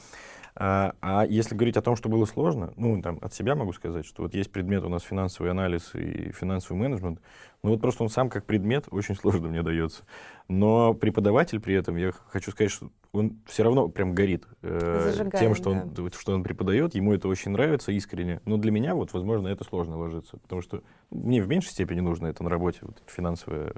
А, 0.58 0.94
а 1.02 1.26
если 1.26 1.54
говорить 1.54 1.76
о 1.76 1.82
том, 1.82 1.98
что 1.98 2.08
было 2.08 2.26
сложно, 2.26 2.74
ну, 2.78 3.02
там, 3.02 3.20
от 3.22 3.34
себя 3.34 3.56
могу 3.56 3.74
сказать, 3.74 4.06
что 4.06 4.24
вот 4.24 4.34
есть 4.34 4.52
предмет 4.52 4.86
у 4.86 4.90
нас 4.90 5.04
финансовый 5.04 5.52
анализ 5.52 5.94
и 5.94 6.32
финансовый 6.32 6.78
менеджмент, 6.78 7.20
ну, 7.62 7.72
вот 7.72 7.82
просто 7.82 8.04
он 8.04 8.10
сам 8.10 8.30
как 8.30 8.46
предмет 8.46 8.86
очень 8.92 9.16
сложно 9.16 9.50
мне 9.50 9.64
дается. 9.64 10.04
Но 10.48 10.94
преподаватель 10.94 11.60
при 11.60 11.76
этом, 11.76 11.98
я 11.98 12.13
хочу 12.30 12.52
сказать, 12.52 12.72
что 12.72 12.89
он 13.12 13.38
все 13.46 13.63
равно 13.63 13.89
прям 13.89 14.13
горит 14.13 14.46
э, 14.62 15.30
тем, 15.38 15.56
что, 15.56 15.74
да. 15.74 16.04
он, 16.04 16.12
что 16.12 16.34
он 16.34 16.44
преподает, 16.44 16.96
ему 16.96 17.13
это 17.13 17.28
очень 17.28 17.52
нравится 17.52 17.91
искренне. 17.91 18.39
Но 18.46 18.58
для 18.58 18.72
меня, 18.72 18.96
вот, 18.96 19.12
возможно, 19.12 19.50
это 19.50 19.65
сложно 19.65 19.98
ложится, 19.98 20.38
потому 20.38 20.62
что 20.62 20.84
мне 21.10 21.41
в 21.41 21.50
меньшей 21.50 21.72
степени 21.72 22.00
нужно 22.00 22.28
это 22.28 22.44
на 22.44 22.50
работе, 22.50 22.80
вот, 22.84 23.02
финансовые 23.08 23.74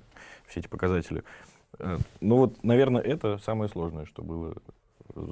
все 0.46 0.60
эти 0.60 0.68
показатели. 0.68 1.24
Э, 1.80 1.98
ну 2.22 2.38
вот, 2.38 2.64
наверное, 2.64 3.02
это 3.02 3.40
самое 3.40 3.70
сложное, 3.70 4.06
что 4.06 4.22
было 4.22 4.56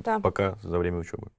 да. 0.04 0.20
пока 0.20 0.58
за 0.62 0.78
время 0.78 1.00
учебы. 1.00 1.32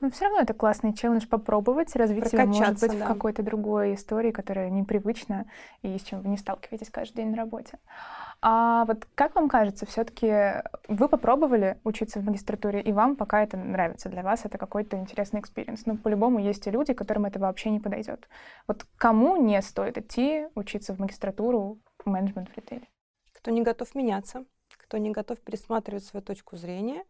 Но 0.00 0.10
все 0.10 0.24
равно 0.24 0.40
это 0.40 0.52
классный 0.52 0.92
челлендж 0.92 1.26
попробовать, 1.26 1.96
развить 1.96 2.30
его, 2.30 2.46
может 2.46 2.78
быть, 2.78 2.98
да. 2.98 3.04
в 3.04 3.08
какой-то 3.08 3.42
другой 3.42 3.94
истории, 3.94 4.32
которая 4.32 4.68
непривычна 4.68 5.46
и 5.80 5.96
с 5.96 6.02
чем 6.02 6.20
вы 6.20 6.28
не 6.28 6.36
сталкиваетесь 6.36 6.90
каждый 6.90 7.16
день 7.16 7.30
на 7.30 7.38
работе. 7.38 7.78
А 8.42 8.84
вот 8.84 9.06
как 9.14 9.34
вам 9.34 9.48
кажется, 9.48 9.86
все-таки 9.86 10.62
вы 10.88 11.08
попробовали 11.08 11.78
учиться 11.84 12.20
в 12.20 12.24
магистратуре, 12.24 12.82
и 12.82 12.92
вам 12.92 13.16
пока 13.16 13.42
это 13.42 13.56
нравится, 13.56 14.10
для 14.10 14.22
вас 14.22 14.44
это 14.44 14.58
какой-то 14.58 14.98
интересный 14.98 15.40
experience. 15.40 15.86
Но 15.86 15.96
по-любому 15.96 16.38
есть 16.38 16.66
и 16.66 16.70
люди, 16.70 16.92
которым 16.92 17.24
это 17.24 17.38
вообще 17.38 17.70
не 17.70 17.80
подойдет. 17.80 18.28
Вот 18.66 18.84
кому 18.98 19.36
не 19.36 19.62
стоит 19.62 19.96
идти 19.96 20.48
учиться 20.54 20.94
в 20.94 20.98
магистратуру 20.98 21.78
в 22.04 22.10
менеджмент 22.10 22.50
в 22.50 22.56
ритейле? 22.56 22.88
Кто 23.32 23.50
не 23.50 23.62
готов 23.62 23.94
меняться, 23.94 24.44
кто 24.76 24.98
не 24.98 25.12
готов 25.12 25.40
пересматривать 25.40 26.04
свою 26.04 26.22
точку 26.22 26.56
зрения, 26.56 27.04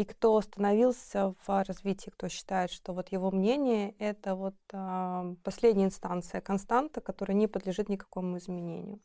и 0.00 0.04
кто 0.04 0.38
остановился 0.38 1.34
в 1.46 1.64
развитии, 1.64 2.08
кто 2.08 2.28
считает, 2.30 2.70
что 2.70 2.94
вот 2.94 3.12
его 3.12 3.30
мнение— 3.30 3.94
это 3.98 4.34
вот 4.34 4.56
э, 4.72 5.34
последняя 5.44 5.84
инстанция, 5.84 6.40
константа, 6.40 7.02
которая 7.02 7.36
не 7.36 7.46
подлежит 7.46 7.90
никакому 7.90 8.38
изменению. 8.38 9.00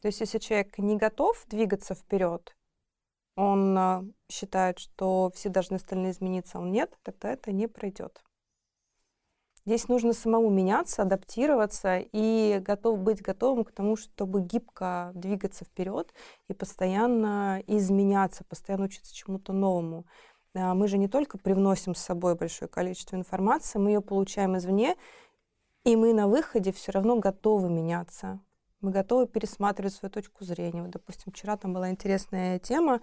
То 0.00 0.06
есть 0.08 0.20
если 0.20 0.38
человек 0.38 0.78
не 0.78 0.96
готов 0.96 1.44
двигаться 1.46 1.94
вперед, 1.94 2.56
он 3.36 3.76
э, 3.76 4.02
считает, 4.30 4.78
что 4.78 5.30
все 5.34 5.50
должны 5.50 5.76
остальные 5.76 6.12
измениться, 6.12 6.56
а 6.56 6.62
он 6.62 6.72
нет, 6.72 6.98
тогда 7.02 7.30
это 7.32 7.52
не 7.52 7.68
пройдет. 7.68 8.22
Здесь 9.70 9.86
нужно 9.86 10.14
самому 10.14 10.50
меняться, 10.50 11.02
адаптироваться 11.02 12.00
и 12.00 12.58
готов 12.58 12.98
быть 12.98 13.22
готовым 13.22 13.62
к 13.62 13.70
тому, 13.70 13.94
чтобы 13.94 14.40
гибко 14.40 15.12
двигаться 15.14 15.64
вперед 15.64 16.12
и 16.48 16.54
постоянно 16.54 17.62
изменяться, 17.68 18.42
постоянно 18.42 18.86
учиться 18.86 19.14
чему-то 19.14 19.52
новому. 19.52 20.06
А, 20.56 20.74
мы 20.74 20.88
же 20.88 20.98
не 20.98 21.06
только 21.06 21.38
привносим 21.38 21.94
с 21.94 22.00
собой 22.00 22.34
большое 22.34 22.68
количество 22.68 23.14
информации, 23.14 23.78
мы 23.78 23.90
ее 23.90 24.00
получаем 24.00 24.56
извне, 24.56 24.96
и 25.84 25.94
мы 25.94 26.14
на 26.14 26.26
выходе 26.26 26.72
все 26.72 26.90
равно 26.90 27.20
готовы 27.20 27.70
меняться. 27.70 28.40
Мы 28.80 28.90
готовы 28.90 29.28
пересматривать 29.28 29.94
свою 29.94 30.10
точку 30.10 30.44
зрения. 30.44 30.82
Вот, 30.82 30.90
допустим, 30.90 31.32
вчера 31.32 31.56
там 31.56 31.74
была 31.74 31.90
интересная 31.90 32.58
тема 32.58 33.02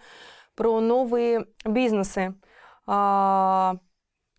про 0.54 0.82
новые 0.82 1.48
бизнесы. 1.64 2.36
А, 2.86 3.78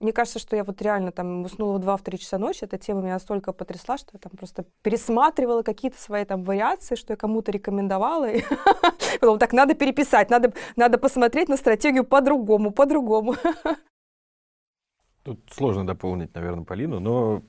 мне 0.01 0.13
кажется, 0.13 0.39
что 0.39 0.55
я 0.55 0.63
вот 0.63 0.81
реально 0.81 1.11
там 1.11 1.43
уснула 1.43 1.79
в 1.79 1.83
2-3 1.85 2.19
часа 2.19 2.39
ночи. 2.39 2.65
Эта 2.65 2.79
тема 2.79 3.01
меня 3.01 3.15
настолько 3.15 3.53
потрясла, 3.53 3.99
что 3.99 4.11
я 4.13 4.21
там 4.21 4.31
просто 4.33 4.65
пересматривала 4.83 5.63
какие-то 5.63 6.01
свои 6.01 6.25
там 6.25 6.45
вариации, 6.45 6.95
что 6.95 7.15
я 7.15 7.17
кому-то 7.17 7.51
рекомендовала. 7.51 8.31
И 8.31 8.43
потом 9.21 9.39
так, 9.39 9.53
надо 9.53 9.75
переписать, 9.75 10.31
надо, 10.31 10.53
надо 10.77 10.99
посмотреть 10.99 11.49
на 11.49 11.57
стратегию 11.57 12.05
по-другому, 12.05 12.71
по-другому. 12.71 13.35
Тут 15.25 15.41
сложно 15.51 15.85
дополнить, 15.85 16.33
наверное, 16.35 16.65
Полину, 16.65 17.01
но 17.01 17.43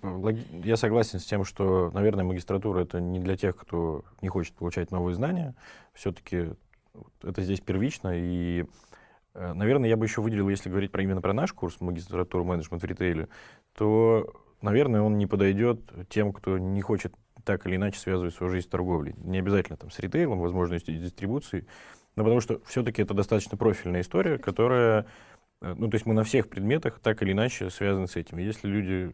я 0.63 0.75
согласен 0.75 1.19
с 1.19 1.25
тем, 1.25 1.45
что, 1.45 1.91
наверное, 1.93 2.25
магистратура— 2.25 2.79
это 2.81 2.99
не 2.99 3.19
для 3.19 3.37
тех, 3.37 3.55
кто 3.55 4.03
не 4.21 4.27
хочет 4.27 4.55
получать 4.55 4.91
новые 4.91 5.15
знания. 5.15 5.55
Все-таки 5.93 6.49
это 7.23 7.41
здесь 7.41 7.61
первично, 7.61 8.11
и 8.13 8.65
Э, 8.65 8.88
наверное, 9.33 9.89
я 9.89 9.97
бы 9.97 10.05
еще 10.05 10.21
выделил, 10.21 10.49
если 10.49 10.69
говорить 10.69 10.91
про, 10.91 11.03
именно 11.03 11.21
про 11.21 11.33
наш 11.33 11.53
курс 11.53 11.79
магистратуры 11.79 12.43
менеджмент 12.43 12.81
в 12.81 12.85
ритейле, 12.85 13.29
то, 13.75 14.33
наверное, 14.61 15.01
он 15.01 15.17
не 15.17 15.27
подойдет 15.27 15.81
тем, 16.09 16.33
кто 16.33 16.57
не 16.57 16.81
хочет 16.81 17.13
так 17.43 17.65
или 17.65 17.75
иначе 17.75 17.99
связывать 17.99 18.33
свою 18.33 18.51
жизнь 18.51 18.67
с 18.67 18.69
торговлей. 18.69 19.15
Не 19.17 19.39
обязательно 19.39 19.77
там 19.77 19.91
с 19.91 19.99
ритейлом, 19.99 20.39
возможностью 20.39 20.95
дистрибуции, 20.95 21.67
но 22.15 22.23
потому 22.23 22.41
что 22.41 22.61
все-таки 22.65 23.01
это 23.01 23.13
достаточно 23.13 23.57
профильная 23.57 24.01
история, 24.01 24.37
которая 24.37 25.03
Э, 25.03 25.05
ну, 25.61 25.89
то 25.89 25.95
есть 25.95 26.05
мы 26.05 26.13
на 26.13 26.23
всех 26.23 26.49
предметах 26.49 26.99
так 26.99 27.21
или 27.21 27.31
иначе 27.31 27.69
связаны 27.69 28.07
с 28.07 28.15
этим. 28.15 28.37
Если 28.37 28.67
люди 28.67 29.13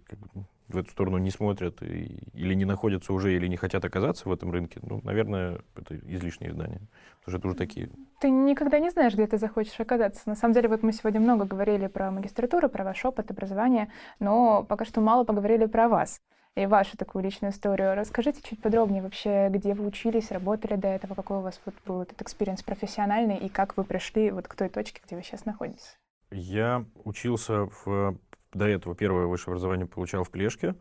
в 0.68 0.78
эту 0.78 0.90
сторону 0.90 1.18
не 1.20 1.30
смотрят 1.30 1.82
и, 1.84 2.20
или 2.34 2.54
не 2.56 2.66
находятся 2.66 3.14
уже, 3.14 3.36
или 3.36 3.48
не 3.48 3.58
хотят 3.58 3.86
оказаться 3.86 4.28
в 4.28 4.32
этом 4.32 4.52
рынке, 4.52 4.80
ну, 4.82 5.00
наверное, 5.04 5.60
это 5.76 5.96
излишнее 5.98 6.54
знание. 6.54 6.82
Потому 7.20 7.32
что 7.32 7.38
это 7.38 7.48
уже 7.48 7.58
такие... 7.58 7.90
Ты 8.20 8.30
никогда 8.30 8.80
не 8.80 8.90
знаешь, 8.90 9.14
где 9.14 9.28
ты 9.28 9.38
захочешь 9.38 9.80
оказаться. 9.80 10.22
На 10.26 10.36
самом 10.36 10.54
деле, 10.54 10.70
вот 10.70 10.82
мы 10.84 10.92
сегодня 10.92 11.20
много 11.20 11.46
говорили 11.46 11.88
про 11.88 12.10
магистратуру, 12.12 12.70
про 12.70 12.84
ваш 12.84 13.06
опыт 13.06 13.30
образования, 13.30 13.92
но 14.20 14.64
пока 14.64 14.86
что 14.86 15.02
мало 15.02 15.24
поговорили 15.24 15.66
про 15.66 15.88
вас. 15.88 16.20
и 16.56 16.66
вашу 16.66 16.98
такую 16.98 17.24
личную 17.24 17.52
историю. 17.52 17.96
Расскажите 17.96 18.42
чуть 18.42 18.62
подробнее 18.62 19.02
вообще, 19.02 19.50
где 19.50 19.74
вы 19.74 19.86
учились, 19.86 20.32
работали 20.32 20.76
до 20.76 20.88
этого, 20.88 21.14
какой 21.14 21.38
у 21.38 21.42
вас 21.42 21.60
вот 21.66 21.76
был 21.86 22.02
этот 22.02 22.22
experience 22.22 22.64
профессиональный, 22.64 23.38
и 23.38 23.50
как 23.50 23.76
вы 23.78 23.84
пришли 23.84 24.32
вот 24.32 24.48
к 24.48 24.56
той 24.56 24.70
точке, 24.70 25.02
где 25.06 25.16
вы 25.16 25.24
сейчас 25.24 25.46
находитесь? 25.46 25.98
Я 26.36 26.86
учился 27.04 27.70
в... 27.84 28.18
До 28.54 28.66
этого 28.66 28.96
первое 28.96 29.26
высшее 29.26 29.54
образование 29.54 29.86
получал 29.86 30.24
в 30.24 30.32
Плешке. 30.32 30.76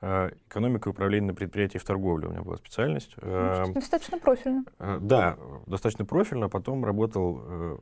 Э, 0.00 0.30
экономика 0.48 0.88
и 0.88 0.92
управление 0.92 1.28
на 1.28 1.34
предприятии 1.34 1.78
в 1.78 1.84
торговле 1.84 2.28
у 2.28 2.30
меня 2.30 2.42
была 2.42 2.56
специальность. 2.56 3.14
Ну, 3.22 3.72
достаточно 3.72 4.18
профильно. 4.18 4.64
Э, 4.78 4.98
да, 5.00 5.38
достаточно 5.66 6.04
профильно. 6.04 6.48
Потом 6.48 6.84
работал 6.84 7.80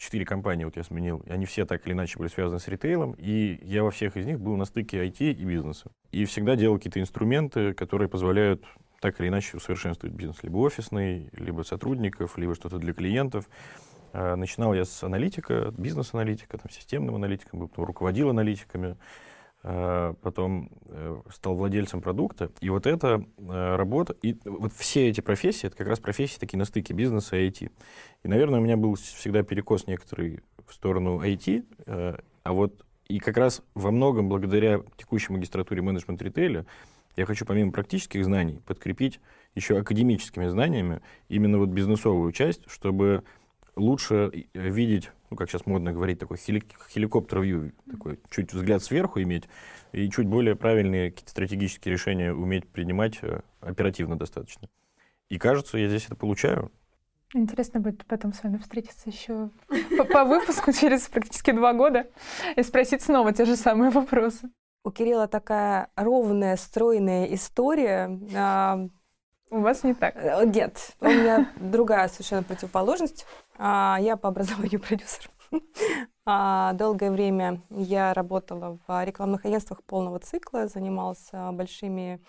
четыре 0.00 0.24
компании 0.24 0.64
вот 0.64 0.76
я 0.76 0.82
сменил, 0.82 1.22
они 1.28 1.44
все 1.44 1.66
так 1.66 1.86
или 1.86 1.92
иначе 1.92 2.18
были 2.18 2.28
связаны 2.28 2.58
с 2.58 2.68
ритейлом, 2.68 3.12
и 3.18 3.58
я 3.62 3.84
во 3.84 3.90
всех 3.90 4.16
из 4.16 4.24
них 4.24 4.40
был 4.40 4.56
на 4.56 4.64
стыке 4.64 5.04
IT 5.06 5.32
и 5.32 5.44
бизнеса. 5.44 5.90
И 6.10 6.24
всегда 6.24 6.56
делал 6.56 6.76
какие-то 6.76 7.00
инструменты, 7.00 7.74
которые 7.74 8.08
позволяют 8.08 8.64
так 9.00 9.20
или 9.20 9.28
иначе 9.28 9.56
усовершенствовать 9.56 10.14
бизнес, 10.14 10.42
либо 10.42 10.56
офисный, 10.58 11.28
либо 11.32 11.62
сотрудников, 11.62 12.38
либо 12.38 12.54
что-то 12.54 12.78
для 12.78 12.94
клиентов. 12.94 13.48
А, 14.12 14.36
начинал 14.36 14.74
я 14.74 14.84
с 14.84 15.02
аналитика, 15.02 15.72
бизнес-аналитика, 15.76 16.58
там, 16.58 16.70
системным 16.70 17.14
аналитиком, 17.14 17.68
потом 17.68 17.84
руководил 17.84 18.30
аналитиками, 18.30 18.96
а, 19.62 20.14
потом 20.22 20.70
э, 20.86 21.20
стал 21.32 21.54
владельцем 21.54 22.00
продукта. 22.00 22.50
И 22.60 22.70
вот 22.70 22.86
эта 22.86 23.24
э, 23.36 23.76
работа, 23.76 24.16
и 24.22 24.36
вот 24.44 24.72
все 24.72 25.08
эти 25.08 25.20
профессии, 25.20 25.66
это 25.66 25.76
как 25.76 25.86
раз 25.86 26.00
профессии 26.00 26.38
такие 26.38 26.58
на 26.58 26.64
стыке 26.64 26.94
бизнеса 26.94 27.36
и 27.36 27.48
IT. 27.48 27.70
И, 28.22 28.28
наверное, 28.28 28.60
у 28.60 28.62
меня 28.62 28.76
был 28.76 28.94
всегда 28.94 29.42
перекос 29.42 29.86
некоторый 29.86 30.40
в 30.66 30.72
сторону 30.72 31.22
IT, 31.22 31.64
э, 31.86 32.16
а 32.42 32.52
вот 32.52 32.84
и 33.08 33.18
как 33.18 33.36
раз 33.36 33.62
во 33.74 33.90
многом 33.90 34.28
благодаря 34.28 34.82
текущей 34.96 35.32
магистратуре 35.32 35.82
менеджмент 35.82 36.22
ритейля 36.22 36.64
я 37.16 37.26
хочу 37.26 37.44
помимо 37.44 37.72
практических 37.72 38.24
знаний 38.24 38.60
подкрепить 38.64 39.20
еще 39.56 39.76
академическими 39.76 40.46
знаниями 40.46 41.00
именно 41.28 41.58
вот 41.58 41.70
бизнесовую 41.70 42.30
часть, 42.32 42.70
чтобы 42.70 43.24
лучше 43.76 44.46
видеть 44.54 45.10
ну, 45.30 45.36
как 45.36 45.48
сейчас 45.48 45.64
модно 45.64 45.92
говорить, 45.92 46.18
такой 46.18 46.36
хели 46.36 46.62
хеликоптер-вью, 46.92 47.72
такой 47.88 48.18
чуть 48.30 48.52
взгляд 48.52 48.82
сверху 48.82 49.22
иметь, 49.22 49.44
и 49.92 50.10
чуть 50.10 50.26
более 50.26 50.56
правильные 50.56 51.10
какие-то 51.10 51.30
стратегические 51.30 51.92
решения 51.92 52.32
уметь 52.32 52.68
принимать 52.68 53.20
э, 53.22 53.40
оперативно 53.60 54.18
достаточно. 54.18 54.68
И 55.28 55.38
кажется, 55.38 55.78
я 55.78 55.88
здесь 55.88 56.06
это 56.06 56.16
получаю. 56.16 56.72
Интересно 57.32 57.78
будет 57.78 58.04
потом 58.06 58.32
с 58.32 58.42
вами 58.42 58.58
встретиться 58.58 59.08
еще 59.08 59.50
по 60.12 60.24
выпуску 60.24 60.72
через 60.72 61.02
практически 61.02 61.52
два 61.52 61.74
года 61.74 62.08
и 62.56 62.62
спросить 62.64 63.02
снова 63.02 63.32
те 63.32 63.44
же 63.44 63.54
самые 63.54 63.92
вопросы. 63.92 64.50
У 64.82 64.90
Кирилла 64.90 65.28
такая 65.28 65.90
ровная, 65.94 66.56
стройная 66.56 67.26
история. 67.26 68.18
А, 69.50 69.56
у 69.56 69.60
вас 69.60 69.84
не 69.84 69.94
так? 69.94 70.16
Э, 70.16 70.44
нет, 70.44 70.96
у 71.00 71.06
меня 71.06 71.52
другая 71.56 72.08
совершенно 72.08 72.42
противоположность. 72.42 73.26
А, 73.58 73.98
я 74.00 74.16
по 74.16 74.28
образованию 74.28 74.80
продюсер. 74.88 75.30
А, 76.24 76.72
долгое 76.74 77.10
время 77.10 77.62
я 77.70 78.14
работала 78.14 78.78
в 78.86 79.04
рекламных 79.04 79.44
агентствах 79.44 79.82
полного 79.82 80.18
цикла, 80.20 80.68
занималась 80.68 81.30
большими 81.32 82.20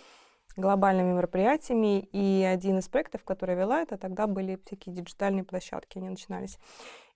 глобальными 0.57 1.13
мероприятиями, 1.13 1.99
и 1.99 2.43
один 2.43 2.79
из 2.79 2.87
проектов, 2.89 3.23
который 3.23 3.51
я 3.51 3.61
вела, 3.61 3.81
это 3.81 3.97
тогда 3.97 4.27
были 4.27 4.59
всякие 4.65 4.95
диджитальные 4.95 5.43
площадки, 5.43 5.97
они 5.97 6.09
начинались. 6.09 6.57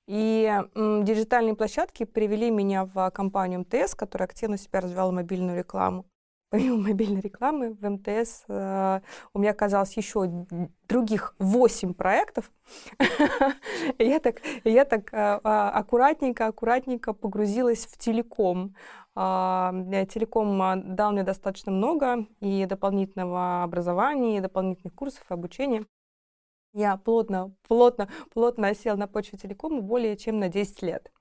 И 0.07 0.45
м, 0.75 1.03
диджитальные 1.03 1.55
площадки 1.55 2.05
привели 2.05 2.51
меня 2.51 2.85
в 2.85 3.09
компанию 3.11 3.61
МТС, 3.61 3.95
которая 3.95 4.27
активно 4.27 4.57
себя 4.57 4.79
развивала 4.81 5.11
мобильную 5.11 5.57
рекламу 5.57 6.05
помимо 6.57 6.77
мобильной 6.77 7.19
рекламы 7.19 7.73
в 7.73 7.89
МТС 7.89 8.45
э, 8.47 9.01
у 9.33 9.39
меня 9.39 9.51
оказалось 9.51 9.97
еще 9.97 10.45
других 10.87 11.35
8 11.39 11.93
проектов. 11.93 12.49
я 13.99 14.19
так, 14.19 14.41
я 14.63 14.85
так 14.85 15.13
э, 15.13 15.39
а, 15.43 15.69
аккуратненько, 15.71 16.47
аккуратненько 16.47 17.11
погрузилась 17.13 17.85
в 17.85 17.97
телеком. 17.97 18.73
А, 19.15 19.73
телеком 20.09 20.61
а, 20.61 20.77
дал 20.77 21.11
мне 21.11 21.23
достаточно 21.23 21.73
много 21.73 22.25
и 22.39 22.65
дополнительного 22.65 23.63
образования, 23.63 24.37
и 24.37 24.41
дополнительных 24.41 24.93
курсов, 24.95 25.23
и 25.29 25.33
обучения. 25.33 25.85
Я 26.73 26.95
плотно, 26.95 27.53
плотно, 27.67 28.07
плотно 28.33 28.69
осела 28.69 28.95
на 28.95 29.07
почве 29.07 29.37
телекома 29.37 29.81
более 29.81 30.15
чем 30.15 30.39
на 30.39 30.47
10 30.47 30.81
лет. 30.83 31.11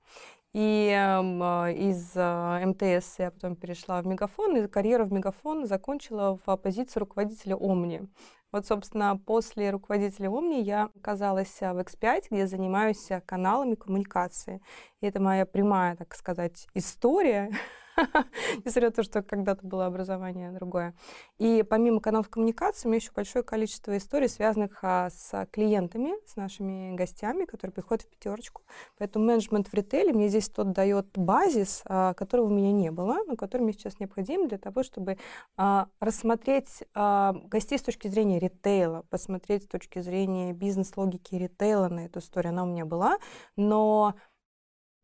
И 0.55 0.87
э, 0.89 1.73
из 1.73 2.13
э, 2.15 2.65
МТС 2.65 3.19
я 3.19 3.29
потом 3.29 3.57
перешла 3.57 4.01
в 4.01 4.07
Мегафон, 4.07 4.55
и 4.55 4.67
карьеру 4.69 5.03
в 5.03 5.11
Мегафон 5.11 5.65
закончила 5.67 6.39
в 6.45 6.55
позиции 6.55 6.97
руководителя 6.97 7.57
Омни. 7.57 8.07
Вот, 8.53 8.65
собственно, 8.65 9.17
после 9.17 9.69
руководителя 9.71 10.29
Омни 10.29 10.61
я 10.61 10.91
оказалась 10.95 11.59
в 11.59 11.77
X5, 11.77 12.27
где 12.31 12.47
занимаюсь 12.47 13.09
каналами 13.25 13.75
коммуникации. 13.75 14.61
И 15.01 15.07
это 15.07 15.21
моя 15.21 15.45
прямая, 15.45 15.97
так 15.97 16.15
сказать, 16.15 16.69
история 16.73 17.51
несмотря 18.65 18.89
на 18.89 18.91
то, 18.91 19.03
что 19.03 19.21
когда-то 19.21 19.65
было 19.65 19.85
образование 19.85 20.51
другое. 20.51 20.93
И 21.37 21.63
помимо 21.67 21.99
каналов 21.99 22.29
коммуникации, 22.29 22.87
у 22.87 22.91
меня 22.91 22.97
еще 22.97 23.11
большое 23.13 23.43
количество 23.43 23.95
историй, 23.97 24.29
связанных 24.29 24.79
а, 24.81 25.09
с 25.09 25.47
клиентами, 25.51 26.13
с 26.27 26.35
нашими 26.35 26.95
гостями, 26.95 27.45
которые 27.45 27.73
приходят 27.73 28.03
в 28.03 28.09
пятерочку. 28.09 28.63
Поэтому 28.97 29.25
менеджмент 29.25 29.67
в 29.67 29.73
ритейле 29.73 30.13
мне 30.13 30.27
здесь 30.29 30.49
тот 30.49 30.71
дает 30.71 31.07
базис, 31.15 31.81
а, 31.85 32.13
которого 32.13 32.45
у 32.47 32.49
меня 32.49 32.71
не 32.71 32.91
было, 32.91 33.17
но 33.25 33.35
который 33.35 33.63
мне 33.63 33.73
сейчас 33.73 33.99
необходим 33.99 34.47
для 34.47 34.57
того, 34.57 34.83
чтобы 34.83 35.17
а, 35.57 35.87
рассмотреть 35.99 36.83
гостей 36.93 37.77
с 37.77 37.81
точки 37.81 38.07
зрения 38.07 38.39
ритейла, 38.39 39.03
посмотреть 39.09 39.63
с 39.63 39.67
точки 39.67 39.99
зрения 39.99 40.53
бизнес-логики 40.53 41.35
ритейла 41.35 41.87
на 41.87 42.05
эту 42.05 42.19
историю. 42.19 42.51
Она 42.51 42.63
у 42.63 42.67
меня 42.67 42.85
была, 42.85 43.17
но 43.55 44.15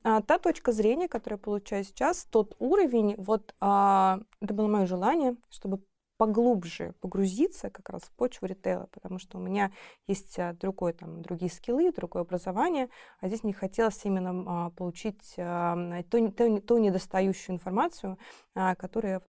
а, 0.03 0.21
та 0.21 0.39
точка 0.39 0.71
зрения, 0.71 1.07
которую 1.07 1.37
я 1.39 1.43
получаю 1.43 1.83
сейчас, 1.83 2.25
тот 2.25 2.55
уровень, 2.59 3.15
вот 3.17 3.55
а, 3.59 4.19
это 4.39 4.53
было 4.53 4.67
мое 4.67 4.85
желание, 4.85 5.35
чтобы 5.49 5.81
поглубже 6.17 6.93
погрузиться 7.01 7.71
как 7.71 7.89
раз 7.89 8.03
в 8.03 8.11
почву 8.11 8.45
ритейла, 8.45 8.87
потому 8.91 9.17
что 9.17 9.39
у 9.39 9.41
меня 9.41 9.71
есть 10.05 10.37
а, 10.37 10.53
другой, 10.53 10.93
там, 10.93 11.21
другие 11.21 11.51
скиллы, 11.51 11.91
другое 11.91 12.21
образование, 12.21 12.89
а 13.19 13.27
здесь 13.27 13.43
мне 13.43 13.53
хотелось 13.53 14.05
именно 14.05 14.43
а, 14.47 14.69
получить 14.69 15.33
а, 15.37 16.03
ту, 16.11 16.29
ту, 16.31 16.59
ту 16.61 16.77
недостающую 16.77 17.55
информацию, 17.55 18.19
а, 18.53 18.75
которая, 18.75 19.23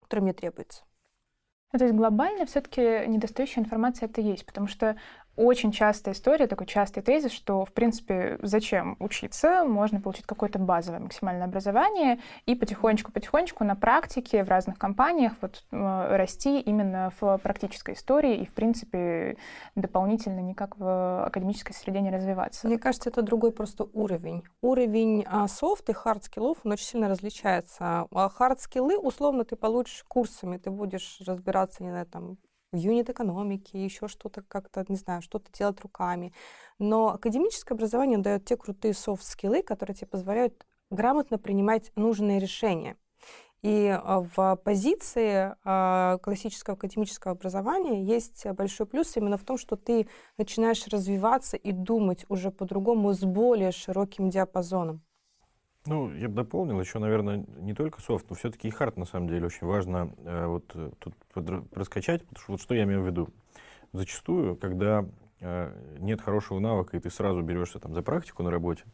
которая 0.00 0.24
мне 0.24 0.32
требуется. 0.32 0.84
Ну, 1.72 1.78
то 1.78 1.84
есть 1.86 1.96
глобально 1.96 2.44
все-таки 2.46 3.06
недостающая 3.06 3.62
информация 3.62 4.08
это 4.08 4.20
есть, 4.20 4.44
потому 4.44 4.66
что 4.66 4.96
очень 5.36 5.72
частая 5.72 6.14
история, 6.14 6.46
такой 6.46 6.66
частый 6.66 7.02
тезис, 7.02 7.32
что, 7.32 7.64
в 7.64 7.72
принципе, 7.72 8.38
зачем 8.42 8.96
учиться, 8.98 9.64
можно 9.64 10.00
получить 10.00 10.26
какое-то 10.26 10.58
базовое 10.58 11.00
максимальное 11.00 11.46
образование 11.46 12.20
и 12.46 12.54
потихонечку-потихонечку 12.54 13.64
на 13.64 13.74
практике 13.74 14.44
в 14.44 14.48
разных 14.48 14.78
компаниях 14.78 15.32
вот, 15.40 15.64
э, 15.70 16.16
расти 16.16 16.60
именно 16.60 17.12
в 17.20 17.38
практической 17.38 17.94
истории 17.94 18.36
и, 18.36 18.46
в 18.46 18.52
принципе, 18.52 19.36
дополнительно 19.74 20.40
никак 20.40 20.76
в 20.76 21.24
академической 21.26 21.72
среде 21.72 22.00
не 22.00 22.10
развиваться. 22.10 22.66
Мне 22.66 22.78
кажется, 22.78 23.08
это 23.08 23.22
другой 23.22 23.52
просто 23.52 23.84
уровень. 23.92 24.42
Уровень 24.60 25.24
а, 25.26 25.48
софт 25.48 25.88
и 25.88 25.92
hard 25.92 26.24
скиллов, 26.24 26.58
он 26.64 26.72
очень 26.72 26.86
сильно 26.86 27.08
различается. 27.08 28.06
А 28.10 28.28
hard 28.28 28.60
скиллы, 28.60 28.98
условно, 28.98 29.44
ты 29.44 29.56
получишь 29.56 30.04
курсами, 30.06 30.58
ты 30.58 30.70
будешь 30.70 31.18
разбираться, 31.26 31.82
не 31.82 31.90
знаю, 31.90 32.06
там, 32.06 32.36
в 32.72 32.76
юнит-экономике, 32.76 33.84
еще 33.84 34.08
что-то 34.08 34.42
как-то, 34.42 34.84
не 34.88 34.96
знаю, 34.96 35.22
что-то 35.22 35.52
делать 35.52 35.80
руками. 35.80 36.32
Но 36.78 37.08
академическое 37.08 37.76
образование 37.76 38.18
дает 38.18 38.44
те 38.44 38.56
крутые 38.56 38.94
софт-скиллы, 38.94 39.62
которые 39.62 39.94
тебе 39.94 40.06
позволяют 40.08 40.66
грамотно 40.90 41.38
принимать 41.38 41.92
нужные 41.96 42.38
решения. 42.38 42.96
И 43.62 43.88
а, 43.88 44.26
в 44.34 44.56
позиции 44.56 45.54
а, 45.64 46.18
классического 46.18 46.74
академического 46.74 47.32
образования 47.32 48.02
есть 48.02 48.44
большой 48.46 48.86
плюс 48.86 49.16
именно 49.16 49.36
в 49.36 49.44
том, 49.44 49.56
что 49.56 49.76
ты 49.76 50.08
начинаешь 50.36 50.86
развиваться 50.88 51.56
и 51.56 51.70
думать 51.70 52.24
уже 52.28 52.50
по-другому 52.50 53.12
с 53.12 53.20
более 53.20 53.70
широким 53.70 54.30
диапазоном. 54.30 55.02
Ну, 55.84 56.12
я 56.14 56.28
бы 56.28 56.36
дополнил 56.36 56.80
еще, 56.80 57.00
наверное, 57.00 57.44
не 57.58 57.74
только 57.74 58.00
софт, 58.00 58.26
но 58.30 58.36
все-таки 58.36 58.68
и 58.68 58.70
hard, 58.70 58.96
на 58.96 59.04
самом 59.04 59.28
деле, 59.28 59.46
очень 59.46 59.66
важно 59.66 60.12
э, 60.18 60.46
вот 60.46 60.70
э, 60.74 60.90
тут 61.00 61.14
раскачать, 61.72 62.22
потому 62.22 62.40
что 62.40 62.52
вот 62.52 62.60
что 62.60 62.74
я 62.74 62.84
имею 62.84 63.02
в 63.02 63.06
виду. 63.06 63.28
Зачастую, 63.92 64.56
когда 64.56 65.04
э, 65.40 65.96
нет 65.98 66.22
хорошего 66.22 66.60
навыка, 66.60 66.96
и 66.96 67.00
ты 67.00 67.10
сразу 67.10 67.42
берешься 67.42 67.80
там 67.80 67.94
за 67.94 68.02
практику 68.02 68.44
на 68.44 68.50
работе, 68.50 68.84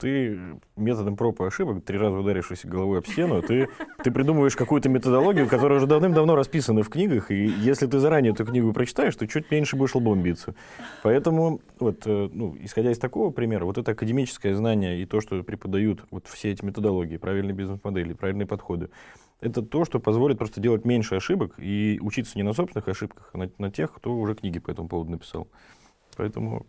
ты 0.00 0.38
методом 0.76 1.16
проб 1.16 1.40
и 1.40 1.44
ошибок, 1.44 1.84
три 1.84 1.98
раза 1.98 2.16
ударившись 2.16 2.64
головой 2.64 2.98
об 2.98 3.06
стену, 3.06 3.42
ты, 3.42 3.68
ты 4.02 4.10
придумываешь 4.10 4.56
какую-то 4.56 4.88
методологию, 4.88 5.46
которая 5.46 5.78
уже 5.78 5.86
давным-давно 5.86 6.34
расписана 6.34 6.82
в 6.82 6.88
книгах, 6.88 7.30
и 7.30 7.46
если 7.46 7.86
ты 7.86 7.98
заранее 7.98 8.32
эту 8.32 8.44
книгу 8.44 8.72
прочитаешь, 8.72 9.14
то 9.14 9.26
чуть 9.26 9.50
меньше 9.50 9.76
будешь 9.76 9.94
лбом 9.94 10.22
биться. 10.22 10.54
Поэтому, 11.02 11.60
вот, 11.78 12.02
э, 12.06 12.28
ну, 12.32 12.56
исходя 12.60 12.90
из 12.90 12.98
такого 12.98 13.30
примера, 13.30 13.64
вот 13.64 13.78
это 13.78 13.92
академическое 13.92 14.54
знание 14.54 15.00
и 15.02 15.06
то, 15.06 15.20
что 15.20 15.42
преподают 15.42 16.04
вот 16.10 16.26
все 16.26 16.50
эти 16.50 16.64
методологии, 16.64 17.18
правильные 17.18 17.54
бизнес-модели, 17.54 18.14
правильные 18.14 18.46
подходы, 18.46 18.90
это 19.40 19.62
то, 19.62 19.84
что 19.84 20.00
позволит 20.00 20.38
просто 20.38 20.60
делать 20.60 20.84
меньше 20.84 21.14
ошибок 21.14 21.54
и 21.58 21.98
учиться 22.02 22.36
не 22.36 22.42
на 22.42 22.52
собственных 22.52 22.88
ошибках, 22.88 23.30
а 23.32 23.38
на, 23.38 23.50
на 23.58 23.70
тех, 23.70 23.92
кто 23.92 24.14
уже 24.14 24.34
книги 24.34 24.58
по 24.58 24.70
этому 24.70 24.88
поводу 24.88 25.10
написал. 25.12 25.48
Поэтому 26.16 26.66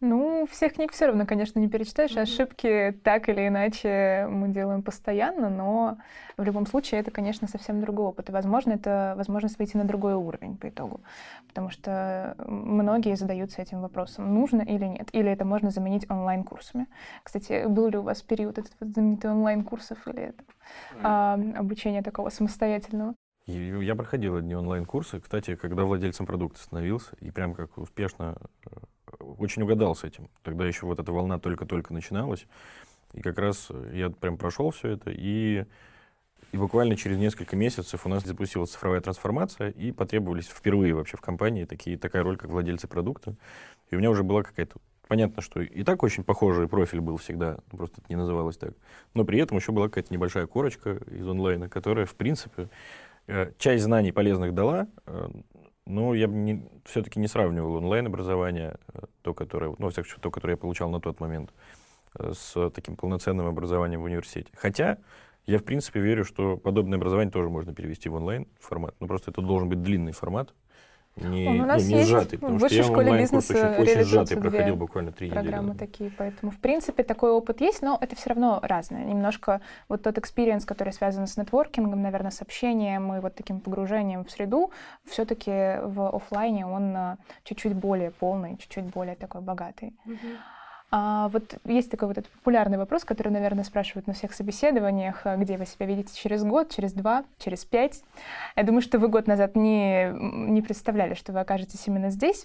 ну, 0.00 0.46
всех 0.50 0.74
книг 0.74 0.92
все 0.92 1.06
равно, 1.06 1.26
конечно, 1.26 1.58
не 1.58 1.68
перечитаешь. 1.68 2.12
Mm-hmm. 2.12 2.22
Ошибки 2.22 3.00
так 3.04 3.28
или 3.28 3.48
иначе 3.48 4.26
мы 4.30 4.48
делаем 4.48 4.82
постоянно, 4.82 5.50
но 5.50 5.98
в 6.38 6.42
любом 6.42 6.66
случае 6.66 7.00
это, 7.00 7.10
конечно, 7.10 7.46
совсем 7.46 7.80
другой 7.80 8.06
опыт. 8.06 8.30
И, 8.30 8.32
возможно, 8.32 8.72
это 8.72 9.14
возможность 9.16 9.58
выйти 9.58 9.76
на 9.76 9.84
другой 9.84 10.14
уровень 10.14 10.56
по 10.56 10.68
итогу. 10.68 11.02
Потому 11.48 11.68
что 11.68 12.34
многие 12.46 13.14
задаются 13.14 13.60
этим 13.60 13.82
вопросом, 13.82 14.32
нужно 14.34 14.62
или 14.62 14.86
нет. 14.86 15.08
Или 15.12 15.30
это 15.30 15.44
можно 15.44 15.70
заменить 15.70 16.10
онлайн-курсами. 16.10 16.86
Кстати, 17.22 17.66
был 17.66 17.88
ли 17.88 17.98
у 17.98 18.02
вас 18.02 18.22
период 18.22 18.56
этот 18.56 18.72
вот 18.80 18.90
знаменитый 18.90 19.30
онлайн-курсов 19.30 19.98
или 20.08 20.22
это, 20.22 20.42
mm-hmm. 20.42 21.00
а, 21.02 21.34
обучения 21.58 22.02
такого 22.02 22.30
самостоятельного? 22.30 23.14
Я 23.46 23.96
проходил 23.96 24.36
одни 24.36 24.54
онлайн-курсы, 24.54 25.20
кстати, 25.20 25.56
когда 25.56 25.84
владельцем 25.84 26.24
продукта 26.24 26.60
становился, 26.60 27.16
и 27.20 27.30
прям 27.30 27.54
как 27.54 27.78
успешно 27.78 28.36
э, 28.64 28.70
очень 29.18 29.62
угадал 29.62 29.94
с 29.94 30.04
этим. 30.04 30.28
Тогда 30.42 30.66
еще 30.66 30.86
вот 30.86 30.98
эта 30.98 31.12
волна 31.12 31.38
только-только 31.38 31.92
начиналась. 31.92 32.46
И 33.12 33.20
как 33.20 33.38
раз 33.38 33.68
я 33.92 34.10
прям 34.10 34.36
прошел 34.36 34.70
все 34.70 34.90
это, 34.90 35.10
и, 35.10 35.64
и 36.52 36.56
буквально 36.56 36.96
через 36.96 37.18
несколько 37.18 37.56
месяцев 37.56 38.06
у 38.06 38.08
нас 38.08 38.24
запустилась 38.24 38.70
цифровая 38.70 39.00
трансформация, 39.00 39.70
и 39.70 39.90
потребовались 39.92 40.46
впервые 40.46 40.94
вообще 40.94 41.16
в 41.16 41.20
компании 41.20 41.64
такие, 41.64 41.98
такая 41.98 42.22
роль, 42.22 42.36
как 42.36 42.50
владельцы 42.50 42.86
продукта. 42.86 43.34
И 43.90 43.96
у 43.96 43.98
меня 43.98 44.10
уже 44.10 44.22
была 44.22 44.42
какая-то... 44.42 44.76
Понятно, 45.08 45.42
что 45.42 45.60
и 45.60 45.82
так 45.82 46.04
очень 46.04 46.22
похожий 46.22 46.68
профиль 46.68 47.00
был 47.00 47.16
всегда, 47.16 47.58
просто 47.72 48.00
это 48.00 48.06
не 48.08 48.14
называлось 48.14 48.56
так. 48.56 48.74
Но 49.12 49.24
при 49.24 49.40
этом 49.40 49.56
еще 49.58 49.72
была 49.72 49.88
какая-то 49.88 50.14
небольшая 50.14 50.46
корочка 50.46 51.00
из 51.10 51.26
онлайна, 51.26 51.68
которая, 51.68 52.06
в 52.06 52.14
принципе, 52.14 52.68
э, 53.26 53.50
часть 53.58 53.82
знаний 53.82 54.12
полезных 54.12 54.54
дала, 54.54 54.86
э, 55.06 55.28
ну, 55.90 56.14
я 56.14 56.28
бы 56.28 56.62
все-таки 56.84 57.20
не 57.20 57.28
сравнивал 57.28 57.74
онлайн-образование, 57.74 58.76
э, 58.94 59.00
то, 59.22 59.34
которое, 59.34 59.74
ну, 59.78 59.86
во 59.86 59.90
всяком 59.90 60.08
случае, 60.08 60.22
то, 60.22 60.30
которое 60.30 60.52
я 60.52 60.56
получал 60.56 60.90
на 60.90 61.00
тот 61.00 61.20
момент, 61.20 61.52
э, 62.18 62.32
с 62.34 62.70
таким 62.70 62.96
полноценным 62.96 63.46
образованием 63.46 64.00
в 64.00 64.04
университете. 64.04 64.50
Хотя 64.54 64.98
я, 65.46 65.58
в 65.58 65.64
принципе, 65.64 66.00
верю, 66.00 66.24
что 66.24 66.56
подобное 66.56 66.98
образование 66.98 67.32
тоже 67.32 67.50
можно 67.50 67.74
перевести 67.74 68.08
в 68.08 68.14
онлайн-формат. 68.14 68.94
Ну, 69.00 69.06
просто 69.06 69.30
это 69.30 69.42
должен 69.42 69.68
быть 69.68 69.82
длинный 69.82 70.12
формат, 70.12 70.54
не, 71.16 71.48
у 71.48 71.66
нас 71.66 71.82
ну, 71.82 71.88
не 71.88 71.94
есть 71.96 72.08
сжатый, 72.08 72.38
потому 72.38 72.58
в 72.58 72.62
высшей 72.62 72.82
что 72.82 72.92
я 72.92 72.92
школе 72.92 73.18
бизнеса 73.18 73.76
очень, 73.78 73.82
очень 73.82 74.04
сжатый 74.04 74.36
проходил 74.36 74.76
буквально 74.76 75.12
три 75.12 75.28
недели. 75.28 75.42
Программы 75.42 75.74
такие, 75.74 76.10
поэтому, 76.16 76.52
в 76.52 76.58
принципе, 76.58 77.02
такой 77.02 77.30
опыт 77.30 77.60
есть, 77.60 77.82
но 77.82 77.98
это 78.00 78.16
все 78.16 78.30
равно 78.30 78.60
разное. 78.62 79.04
Немножко 79.04 79.60
вот 79.88 80.02
тот 80.02 80.18
experience, 80.18 80.64
который 80.64 80.92
связан 80.92 81.26
с 81.26 81.36
нетворкингом, 81.36 82.00
наверное, 82.00 82.30
с 82.30 82.40
общением 82.40 83.14
и 83.14 83.20
вот 83.20 83.34
таким 83.34 83.60
погружением 83.60 84.24
в 84.24 84.30
среду, 84.30 84.70
все-таки 85.04 85.50
в 85.82 86.14
офлайне 86.14 86.66
он 86.66 86.96
а, 86.96 87.18
чуть-чуть 87.44 87.74
более 87.74 88.12
полный, 88.12 88.56
чуть-чуть 88.56 88.84
более 88.84 89.16
такой 89.16 89.40
богатый. 89.40 89.94
Mm-hmm. 90.06 90.36
А 90.92 91.28
вот 91.28 91.54
есть 91.64 91.88
такой 91.88 92.08
вот 92.08 92.18
этот 92.18 92.32
популярный 92.32 92.76
вопрос, 92.76 93.04
который, 93.04 93.28
наверное, 93.28 93.62
спрашивают 93.62 94.08
на 94.08 94.12
всех 94.12 94.32
собеседованиях, 94.32 95.20
а, 95.24 95.36
где 95.36 95.56
вы 95.56 95.64
себя 95.64 95.86
видите 95.86 96.12
через 96.16 96.42
год, 96.42 96.70
через 96.74 96.92
два, 96.92 97.24
через 97.38 97.64
пять. 97.64 98.02
Я 98.56 98.64
думаю, 98.64 98.82
что 98.82 98.98
вы 98.98 99.06
год 99.06 99.28
назад 99.28 99.54
не, 99.54 100.10
не 100.10 100.62
представляли, 100.62 101.14
что 101.14 101.32
вы 101.32 101.40
окажетесь 101.40 101.86
именно 101.86 102.10
здесь. 102.10 102.44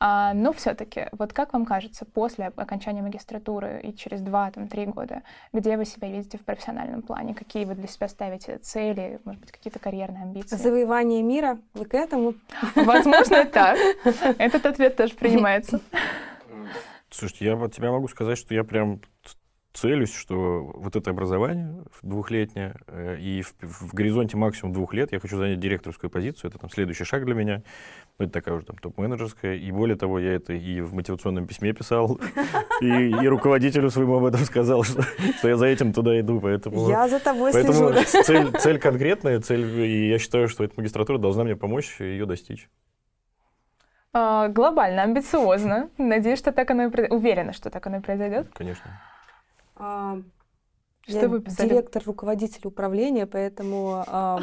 А, 0.00 0.34
но 0.34 0.52
все-таки, 0.52 1.06
вот 1.12 1.32
как 1.32 1.52
вам 1.52 1.64
кажется, 1.64 2.04
после 2.04 2.46
окончания 2.56 3.00
магистратуры 3.00 3.80
и 3.84 3.94
через 3.94 4.20
два, 4.22 4.50
там, 4.50 4.66
три 4.66 4.86
года, 4.86 5.22
где 5.52 5.76
вы 5.76 5.84
себя 5.84 6.08
видите 6.08 6.36
в 6.36 6.44
профессиональном 6.44 7.02
плане? 7.02 7.32
Какие 7.34 7.64
вы 7.64 7.76
для 7.76 7.86
себя 7.86 8.08
ставите 8.08 8.58
цели, 8.58 9.20
может 9.24 9.40
быть, 9.40 9.52
какие-то 9.52 9.78
карьерные 9.78 10.24
амбиции? 10.24 10.56
Завоевание 10.56 11.22
мира? 11.22 11.58
Вы 11.74 11.84
к 11.84 11.94
этому? 11.94 12.34
Возможно, 12.74 13.44
так. 13.44 13.78
Этот 14.38 14.66
ответ 14.66 14.96
тоже 14.96 15.14
принимается. 15.14 15.80
Слушайте, 17.16 17.44
я 17.44 17.54
от 17.54 17.72
тебя 17.72 17.92
могу 17.92 18.08
сказать, 18.08 18.36
что 18.36 18.54
я 18.54 18.64
прям 18.64 19.00
целюсь, 19.72 20.12
что 20.12 20.72
вот 20.74 20.96
это 20.96 21.10
образование 21.10 21.84
двухлетнее, 22.02 22.74
э, 22.88 23.18
и 23.20 23.42
в, 23.42 23.54
в 23.60 23.94
горизонте 23.94 24.36
максимум 24.36 24.72
двух 24.72 24.94
лет 24.94 25.12
я 25.12 25.20
хочу 25.20 25.36
занять 25.36 25.60
директорскую 25.60 26.10
позицию, 26.10 26.50
это 26.50 26.58
там 26.58 26.70
следующий 26.70 27.04
шаг 27.04 27.24
для 27.24 27.34
меня, 27.34 27.62
это 28.18 28.32
такая 28.32 28.56
уже 28.56 28.66
там 28.66 28.78
топ-менеджерская, 28.78 29.56
и 29.56 29.70
более 29.70 29.96
того, 29.96 30.18
я 30.18 30.32
это 30.34 30.54
и 30.54 30.80
в 30.80 30.94
мотивационном 30.94 31.46
письме 31.46 31.72
писал, 31.72 32.20
и, 32.80 32.86
и 32.86 33.28
руководителю 33.28 33.90
своему 33.90 34.16
об 34.16 34.24
этом 34.24 34.40
сказал, 34.44 34.82
что, 34.82 35.02
что 35.38 35.48
я 35.48 35.56
за 35.56 35.66
этим 35.66 35.92
туда 35.92 36.18
иду, 36.18 36.40
поэтому... 36.40 36.88
Я 36.88 37.08
за 37.08 37.20
тобой 37.20 37.52
поэтому 37.52 37.92
слежу. 37.92 38.24
Цель, 38.24 38.52
цель 38.58 38.78
конкретная, 38.78 39.40
цель, 39.40 39.64
и 39.80 40.08
я 40.08 40.18
считаю, 40.18 40.48
что 40.48 40.64
эта 40.64 40.74
магистратура 40.76 41.18
должна 41.18 41.44
мне 41.44 41.54
помочь 41.54 41.96
ее 42.00 42.26
достичь. 42.26 42.68
А, 44.14 44.48
глобально, 44.48 45.02
амбициозно. 45.02 45.90
Надеюсь, 45.98 46.38
что 46.38 46.52
так 46.52 46.70
оно 46.70 46.84
и 46.84 46.88
произойдет. 46.88 47.18
Уверена, 47.18 47.52
что 47.52 47.68
так 47.68 47.86
оно 47.86 47.96
и 47.96 48.00
произойдет. 48.00 48.48
Конечно. 48.54 49.00
А, 49.76 50.18
что 51.02 51.18
я 51.18 51.28
вы 51.28 51.40
писали? 51.40 51.68
Директор, 51.68 52.02
руководитель 52.06 52.66
управления, 52.66 53.26
поэтому 53.26 54.04
а, 54.06 54.40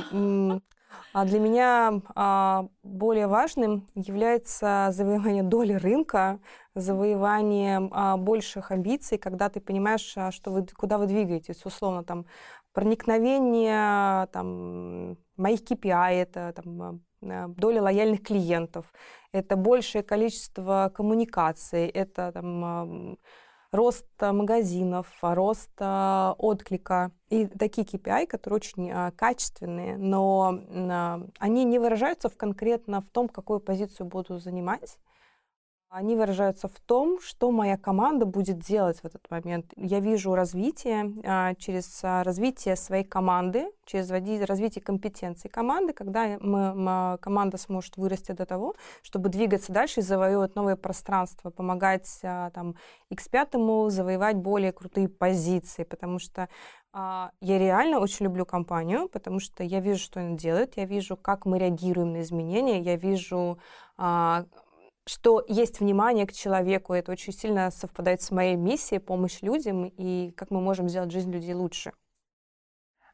а 1.14 1.26
для 1.26 1.40
меня 1.40 2.02
а, 2.16 2.68
более 2.84 3.28
важным 3.28 3.88
является 3.96 4.90
завоевание 4.92 5.44
доли 5.44 5.74
рынка, 5.74 6.40
завоевание 6.76 7.90
а, 7.92 8.18
больших 8.18 8.72
амбиций, 8.72 9.18
когда 9.18 9.50
ты 9.50 9.60
понимаешь, 9.60 10.14
а, 10.18 10.32
что 10.32 10.52
вы, 10.52 10.66
куда 10.76 10.98
вы 10.98 11.08
двигаетесь, 11.08 11.66
условно, 11.66 12.04
там, 12.04 12.26
проникновение 12.74 14.28
там, 14.28 15.18
моих 15.36 15.62
KPI, 15.62 16.12
это 16.14 16.54
там, 16.56 17.02
доля 17.22 17.82
лояльных 17.82 18.24
клиентов, 18.24 18.92
это 19.32 19.56
большее 19.56 20.04
количество 20.04 20.92
коммуникаций, 20.94 21.88
это 21.88 22.32
там, 22.34 23.18
рост 23.72 24.08
магазинов, 24.20 25.08
рост 25.22 25.72
отклика. 25.80 27.12
И 27.30 27.46
такие 27.48 27.88
KPI, 27.88 28.28
которые 28.28 28.58
очень 28.58 28.92
а, 28.92 29.12
качественные, 29.12 29.98
но 29.98 30.60
а, 30.70 31.22
они 31.40 31.64
не 31.64 31.80
выражаются 31.80 32.30
в 32.30 32.36
конкретно 32.36 33.00
в 33.00 33.10
том, 33.10 33.30
какую 33.30 33.62
позицию 33.62 34.08
буду 34.08 34.38
занимать. 34.40 34.98
Они 35.94 36.16
выражаются 36.16 36.70
в 36.70 36.80
том, 36.80 37.20
что 37.20 37.52
моя 37.52 37.76
команда 37.76 38.26
будет 38.26 38.60
делать 38.60 39.02
в 39.02 39.06
этот 39.06 39.30
момент. 39.30 39.74
Я 39.76 40.00
вижу 40.00 40.34
развитие 40.36 41.14
а, 41.26 41.54
через 41.56 42.00
а, 42.02 42.24
развитие 42.24 42.78
своей 42.78 43.04
команды, 43.04 43.70
через 43.84 44.10
развитие 44.10 44.82
компетенций 44.82 45.50
команды, 45.50 45.92
когда 45.92 46.38
мы, 46.40 47.18
команда 47.20 47.58
сможет 47.58 47.98
вырасти 47.98 48.32
до 48.32 48.46
того, 48.46 48.74
чтобы 49.02 49.28
двигаться 49.28 49.74
дальше 49.74 50.00
и 50.00 50.04
завоевывать 50.04 50.56
новые 50.56 50.78
пространства, 50.78 51.50
помогать 51.50 52.22
а, 52.24 52.52
там, 52.52 52.76
X5 53.14 53.90
завоевать 53.90 54.38
более 54.38 54.72
крутые 54.72 55.10
позиции, 55.10 55.84
потому 55.84 56.20
что 56.20 56.48
я 56.94 57.32
реально 57.42 58.00
очень 58.00 58.26
люблю 58.26 58.46
компанию, 58.46 59.08
потому 59.08 59.40
что 59.40 59.64
я 59.64 59.80
вижу, 59.80 60.00
что 60.00 60.20
она 60.20 60.36
делает, 60.36 60.76
я 60.76 60.84
вижу, 60.84 61.16
как 61.16 61.46
мы 61.46 61.58
реагируем 61.58 62.12
на 62.12 62.22
изменения, 62.22 62.82
я 62.82 62.98
вижу, 62.98 63.60
что 65.08 65.44
есть 65.48 65.80
внимание 65.80 66.26
к 66.28 66.34
человеку. 66.34 66.94
Это 66.94 67.12
очень 67.12 67.34
сильно 67.34 67.72
совпадает 67.72 68.22
с 68.22 68.32
моей 68.32 68.56
миссией 68.56 69.00
помощь 69.00 69.42
людям 69.42 69.86
и 69.86 70.32
как 70.32 70.52
мы 70.52 70.62
можем 70.62 70.90
сделать 70.90 71.12
жизнь 71.12 71.32
людей 71.32 71.54
лучше. 71.54 71.94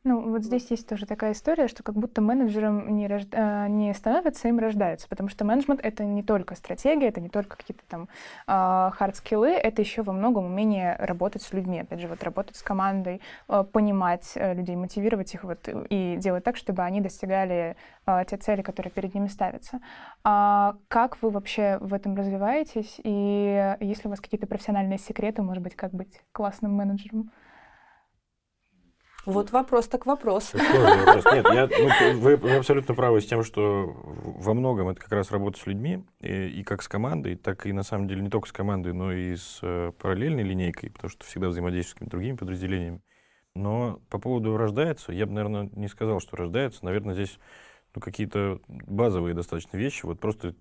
Ну, 0.08 0.22
вот 0.32 0.46
здесь 0.46 0.72
есть 0.72 0.88
тоже 0.88 1.06
такая 1.06 1.34
история, 1.34 1.68
что 1.68 1.84
как 1.84 1.96
будто 1.96 2.22
менеджером 2.22 2.96
не, 2.96 3.08
рожд... 3.08 3.28
А, 3.34 3.68
не 3.68 3.94
становятся, 3.94 4.48
им 4.48 4.58
рождаются, 4.58 5.06
потому 5.10 5.28
что 5.28 5.44
менеджмент— 5.44 5.82
это 5.84 6.06
не 6.06 6.24
только 6.24 6.56
стратегия, 6.56 7.10
это 7.10 7.20
не 7.20 7.28
только 7.28 7.58
какие-то 7.58 7.84
там 7.90 8.08
хард-скиллы, 8.48 9.50
это 9.50 9.82
еще 9.82 10.04
во 10.04 10.14
многом 10.14 10.46
умение 10.46 10.96
работать 10.98 11.42
с 11.42 11.52
людьми, 11.52 11.82
опять 11.82 12.00
же, 12.00 12.08
вот 12.08 12.24
работать 12.24 12.56
с 12.56 12.62
командой, 12.62 13.20
а, 13.50 13.64
понимать 13.64 14.32
э, 14.36 14.54
людей, 14.54 14.78
мотивировать 14.78 15.34
их 15.34 15.44
вот, 15.44 15.68
и 15.90 16.16
делать 16.18 16.46
так, 16.46 16.56
чтобы 16.56 16.84
они 16.84 17.02
достигали 17.02 17.76
а, 18.06 18.24
те 18.24 18.38
цели, 18.38 18.62
которые 18.62 18.92
перед 18.92 19.14
ними 19.14 19.28
ставятся. 19.28 19.82
А 20.24 20.78
как 20.88 21.22
вы 21.22 21.32
вообще 21.32 21.80
в 21.82 21.94
этом 21.94 22.16
развиваетесь, 22.16 23.02
и 23.04 23.76
есть 23.82 24.06
ли 24.06 24.08
у 24.08 24.10
вас 24.12 24.22
какие-то 24.22 24.48
профессиональные 24.48 25.00
секреты, 25.00 25.42
может 25.42 25.62
быть, 25.62 25.76
как 25.76 25.92
быть 25.92 26.22
классным 26.32 26.74
менеджером? 26.74 27.30
Вот 29.28 29.52
вопрос 29.52 29.90
так 29.90 30.06
вопрос. 30.06 30.54
вопрос. 30.54 31.26
Нет, 31.34 31.46
я, 31.54 31.68
ну, 31.68 32.20
вы, 32.22 32.38
вы 32.38 32.56
абсолютно 32.56 32.96
правы 32.96 33.20
с 33.20 33.26
тем, 33.26 33.44
что 33.44 33.94
во 33.94 34.54
многом 34.54 34.88
это 34.88 35.02
как 35.02 35.12
раз 35.12 35.32
работа 35.32 35.60
с 35.60 35.68
людьми, 35.68 36.06
и, 36.22 36.48
и 36.48 36.64
как 36.64 36.82
с 36.82 36.88
командой, 36.88 37.36
так 37.36 37.66
и 37.66 37.74
на 37.74 37.84
самом 37.84 38.08
деле 38.08 38.22
не 38.22 38.30
только 38.30 38.48
с 38.48 38.54
командой, 38.54 38.94
но 38.94 39.12
и 39.12 39.36
с 39.36 39.60
э, 39.62 39.92
параллельной 40.00 40.44
линейкой, 40.44 40.92
потому 40.92 41.10
что 41.10 41.26
всегда 41.26 41.50
взаимодействуешь 41.50 41.92
с 41.92 41.94
какими-то 41.96 42.12
другими 42.12 42.38
подразделениями. 42.38 43.02
Но 43.54 44.00
по 44.10 44.18
поводу 44.18 44.56
рождается, 44.56 45.12
я 45.12 45.26
бы, 45.26 45.34
наверное, 45.34 45.70
не 45.74 45.90
сказал, 45.90 46.22
что 46.22 46.38
рождается. 46.38 46.86
Наверное, 46.86 47.14
здесь 47.14 47.38
ну, 47.96 48.02
какие-то 48.02 48.62
базовые 48.70 49.36
достаточно 49.36 49.76
вещи, 49.76 50.06
вот 50.06 50.22
просто 50.22 50.56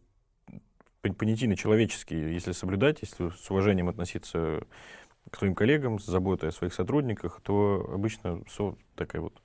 понятийно-человеческие, 1.03 2.35
если 2.35 2.51
соблюдать, 2.51 2.99
если 3.01 3.29
с 3.29 3.49
уважением 3.49 3.89
относиться 3.89 4.67
к 5.31 5.37
своим 5.37 5.55
коллегам, 5.55 5.99
с 5.99 6.07
заботой 6.07 6.51
о 6.51 6.53
своих 6.53 6.75
сотрудниках, 6.75 7.41
то 7.43 7.89
обычно 7.93 8.43
со, 8.49 8.77
такая 8.95 9.23
вот 9.23 9.43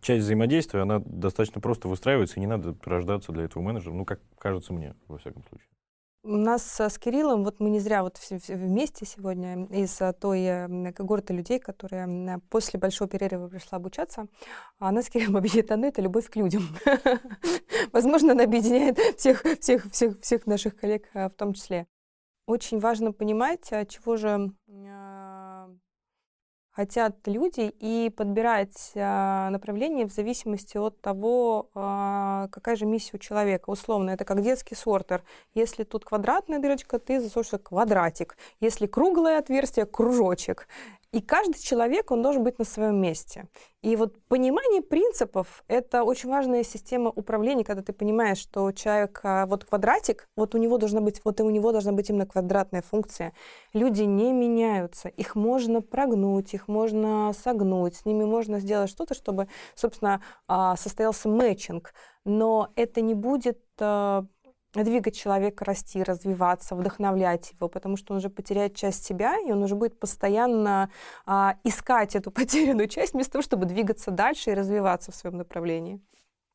часть 0.00 0.24
взаимодействия, 0.24 0.80
она 0.80 1.00
достаточно 1.04 1.60
просто 1.60 1.88
выстраивается, 1.88 2.36
и 2.36 2.40
не 2.40 2.46
надо 2.46 2.76
рождаться 2.84 3.32
для 3.32 3.44
этого 3.44 3.62
менеджера, 3.62 3.92
ну, 3.92 4.04
как 4.04 4.20
кажется 4.38 4.72
мне, 4.72 4.94
во 5.08 5.18
всяком 5.18 5.44
случае. 5.44 5.68
У 6.24 6.36
нас 6.36 6.80
с 6.80 6.98
Кириллом, 6.98 7.42
вот 7.42 7.58
мы 7.58 7.68
не 7.68 7.80
зря 7.80 8.04
вот 8.04 8.16
все, 8.16 8.38
вместе 8.46 9.04
сегодня 9.04 9.64
из 9.66 9.98
той 10.20 10.42
э, 10.42 10.92
когорты 10.92 11.34
людей, 11.34 11.58
которые 11.58 12.40
после 12.48 12.78
большого 12.78 13.10
перерыва 13.10 13.48
пришла 13.48 13.78
обучаться, 13.78 14.28
а 14.78 14.92
нас 14.92 15.06
с 15.06 15.10
Кириллом 15.10 15.36
объединяет 15.38 15.72
одно— 15.72 15.86
это 15.88 16.00
любовь 16.00 16.30
к 16.30 16.36
людям. 16.36 16.62
Возможно, 17.92 18.32
она 18.32 18.44
объединяет 18.44 18.98
всех, 19.18 19.42
всех, 19.58 19.90
всех, 19.90 20.20
всех 20.20 20.46
наших 20.46 20.76
коллег 20.76 21.08
э, 21.14 21.28
в 21.28 21.32
том 21.34 21.54
числе. 21.54 21.88
Очень 22.46 22.80
важно 22.80 23.12
понимать, 23.12 23.72
а 23.72 23.84
чего 23.84 24.16
же 24.16 24.52
хотят 26.72 27.16
люди 27.26 27.72
и 27.80 28.10
подбирать 28.10 28.92
а, 28.96 29.50
направление 29.50 30.06
в 30.06 30.12
зависимости 30.12 30.78
от 30.78 31.00
того, 31.00 31.70
а, 31.74 32.48
какая 32.50 32.76
же 32.76 32.86
миссия 32.86 33.12
у 33.14 33.18
человека. 33.18 33.70
Условно, 33.70 34.10
это 34.10 34.24
как 34.24 34.42
детский 34.42 34.74
сортер. 34.74 35.22
Если 35.54 35.84
тут 35.84 36.04
квадратная 36.04 36.58
дырочка, 36.58 36.98
ты 36.98 37.20
засунешь 37.20 37.62
квадратик. 37.62 38.36
Если 38.60 38.86
круглое 38.86 39.38
отверстие, 39.38 39.86
кружочек. 39.86 40.66
И 41.12 41.20
каждый 41.20 41.60
человек, 41.60 42.10
он 42.10 42.22
должен 42.22 42.42
быть 42.42 42.58
на 42.58 42.64
своем 42.64 42.98
месте. 42.98 43.46
И 43.82 43.96
вот 43.96 44.16
понимание 44.28 44.80
принципов— 44.80 45.62
это 45.68 46.04
очень 46.04 46.30
важная 46.30 46.62
система 46.62 47.10
управления, 47.10 47.64
когда 47.64 47.82
ты 47.82 47.92
понимаешь, 47.92 48.38
что 48.38 48.72
человек, 48.72 49.20
а, 49.22 49.44
вот 49.44 49.66
квадратик, 49.66 50.26
вот 50.36 50.54
у 50.54 50.58
него 50.58 50.78
должна 50.78 51.02
быть, 51.02 51.20
вот 51.22 51.38
у 51.42 51.50
него 51.50 51.70
должна 51.70 51.92
быть 51.92 52.08
именно 52.08 52.24
квадратная 52.24 52.80
функция. 52.80 53.34
Люди 53.74 54.04
не 54.04 54.32
меняются, 54.32 55.08
их 55.08 55.34
можно 55.34 55.82
прогнуть, 55.82 56.54
их 56.54 56.66
можно 56.66 57.32
согнуть, 57.38 57.96
с 57.96 58.06
ними 58.06 58.24
можно 58.24 58.58
сделать 58.58 58.88
что-то, 58.88 59.12
чтобы, 59.12 59.48
собственно, 59.74 60.22
а, 60.48 60.76
состоялся 60.76 61.28
мэтчинг. 61.28 61.92
Но 62.24 62.72
это 62.74 63.02
не 63.02 63.12
будет 63.12 63.60
а, 63.78 64.24
двигать 64.74 65.16
человека, 65.16 65.64
расти, 65.64 66.02
развиваться, 66.02 66.74
вдохновлять 66.74 67.52
его, 67.52 67.68
потому 67.68 67.96
что 67.96 68.14
он 68.14 68.18
уже 68.18 68.30
потеряет 68.30 68.74
часть 68.74 69.04
себя, 69.04 69.38
и 69.38 69.52
он 69.52 69.62
уже 69.62 69.74
будет 69.74 69.98
постоянно 69.98 70.90
а, 71.26 71.56
искать 71.64 72.16
эту 72.16 72.30
потерянную 72.32 72.88
часть 72.88 73.12
вместо 73.12 73.32
того, 73.32 73.42
чтобы 73.42 73.66
двигаться 73.66 74.10
дальше 74.10 74.50
и 74.50 74.54
развиваться 74.54 75.12
в 75.12 75.16
своем 75.16 75.36
направлении. 75.36 76.00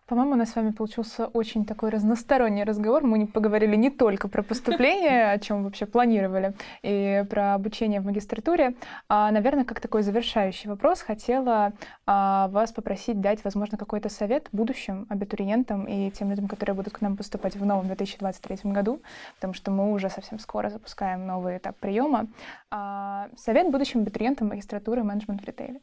По-моему, 0.07 0.31
у 0.31 0.35
нас 0.35 0.51
с 0.51 0.55
вами 0.55 0.71
получился 0.71 1.25
очень 1.25 1.65
такой 1.65 1.89
разносторонний 1.89 2.63
разговор. 2.63 3.03
Мы 3.03 3.19
не 3.19 3.25
поговорили 3.25 3.75
не 3.75 3.89
только 3.89 4.29
про 4.29 4.41
поступление, 4.41 5.31
о 5.31 5.37
чем 5.37 5.65
вообще 5.65 5.85
планировали, 5.85 6.53
и 6.81 7.25
про 7.29 7.55
обучение 7.55 7.99
в 7.99 8.05
магистратуре. 8.05 8.75
А, 9.09 9.29
наверное, 9.31 9.65
как 9.65 9.81
такой 9.81 10.03
завершающий 10.03 10.69
вопрос, 10.69 11.01
хотела 11.01 11.73
а, 12.05 12.47
вас 12.47 12.71
попросить 12.71 13.19
дать, 13.19 13.43
возможно, 13.43 13.77
какой-то 13.77 14.07
совет 14.07 14.47
будущим 14.53 15.07
абитуриентам 15.09 15.83
и 15.83 16.09
тем 16.11 16.29
людям, 16.29 16.47
которые 16.47 16.73
будут 16.73 16.93
к 16.93 17.01
нам 17.01 17.17
поступать 17.17 17.57
в 17.57 17.65
новом 17.65 17.87
2023 17.87 18.71
году, 18.71 19.01
потому 19.35 19.53
что 19.53 19.71
мы 19.71 19.91
уже 19.91 20.09
совсем 20.09 20.39
скоро 20.39 20.69
запускаем 20.69 21.27
новый 21.27 21.57
этап 21.57 21.75
приема. 21.75 22.27
А, 22.71 23.27
совет 23.35 23.69
будущим 23.69 24.03
абитуриентам 24.03 24.47
магистратуры 24.47 25.03
менеджмент 25.03 25.41
в 25.41 25.45
ритейле. 25.45 25.81